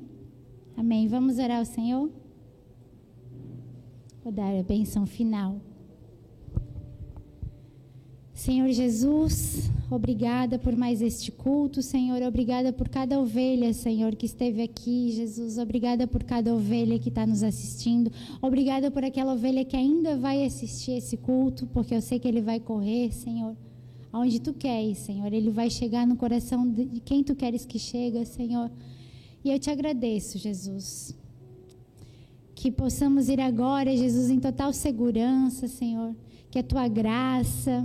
Amém. 0.78 1.07
Vamos 1.07 1.39
orar 1.39 1.57
ao 1.57 1.65
Senhor? 1.65 2.07
Vou 4.23 4.32
dar 4.32 4.55
a 4.55 4.61
benção 4.61 5.07
final. 5.07 5.59
Senhor 8.38 8.69
Jesus, 8.69 9.71
obrigada 9.89 10.59
por 10.59 10.75
mais 10.75 11.01
este 11.01 11.31
culto, 11.31 11.81
Senhor. 11.81 12.21
Obrigada 12.21 12.71
por 12.71 12.88
cada 12.88 13.19
ovelha, 13.19 13.73
Senhor, 13.73 14.15
que 14.15 14.27
esteve 14.27 14.61
aqui, 14.61 15.09
Jesus. 15.09 15.57
Obrigada 15.57 16.05
por 16.05 16.23
cada 16.23 16.53
ovelha 16.53 16.99
que 16.99 17.09
está 17.09 17.25
nos 17.25 17.41
assistindo. 17.41 18.11
Obrigada 18.39 18.91
por 18.91 19.03
aquela 19.03 19.33
ovelha 19.33 19.65
que 19.65 19.75
ainda 19.75 20.15
vai 20.15 20.45
assistir 20.45 20.91
esse 20.91 21.17
culto, 21.17 21.65
porque 21.73 21.95
eu 21.95 22.01
sei 22.01 22.19
que 22.19 22.27
ele 22.27 22.39
vai 22.39 22.59
correr, 22.59 23.11
Senhor. 23.11 23.57
Aonde 24.13 24.39
tu 24.39 24.53
queres, 24.53 24.99
Senhor. 24.99 25.33
Ele 25.33 25.49
vai 25.49 25.71
chegar 25.71 26.05
no 26.05 26.15
coração 26.15 26.69
de 26.69 26.99
quem 26.99 27.23
tu 27.23 27.33
queres 27.33 27.65
que 27.65 27.79
chegue, 27.79 28.23
Senhor. 28.23 28.69
E 29.43 29.49
eu 29.49 29.57
te 29.57 29.71
agradeço, 29.71 30.38
Jesus. 30.38 31.17
Que 32.53 32.69
possamos 32.69 33.29
ir 33.29 33.41
agora, 33.41 33.97
Jesus, 33.97 34.29
em 34.29 34.39
total 34.39 34.71
segurança, 34.73 35.67
Senhor. 35.67 36.15
Que 36.51 36.59
a 36.59 36.63
tua 36.63 36.88
graça 36.88 37.83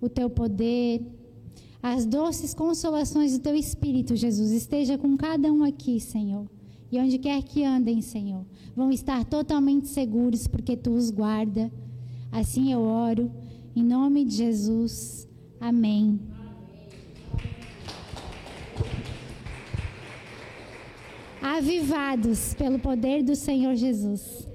o 0.00 0.08
teu 0.08 0.28
poder, 0.28 1.02
as 1.82 2.04
doces 2.04 2.52
consolações 2.52 3.32
do 3.32 3.42
teu 3.42 3.54
Espírito, 3.54 4.16
Jesus, 4.16 4.50
esteja 4.50 4.98
com 4.98 5.16
cada 5.16 5.52
um 5.52 5.62
aqui, 5.62 6.00
Senhor. 6.00 6.46
E 6.90 6.98
onde 6.98 7.18
quer 7.18 7.42
que 7.42 7.64
andem, 7.64 8.00
Senhor, 8.00 8.44
vão 8.74 8.90
estar 8.90 9.24
totalmente 9.24 9.88
seguros 9.88 10.46
porque 10.46 10.76
tu 10.76 10.90
os 10.92 11.10
guarda. 11.10 11.70
Assim 12.30 12.72
eu 12.72 12.80
oro, 12.80 13.30
em 13.74 13.82
nome 13.82 14.24
de 14.24 14.36
Jesus. 14.36 15.28
Amém. 15.60 16.20
Avivados 21.40 22.54
pelo 22.54 22.78
poder 22.78 23.22
do 23.22 23.34
Senhor 23.34 23.74
Jesus. 23.74 24.45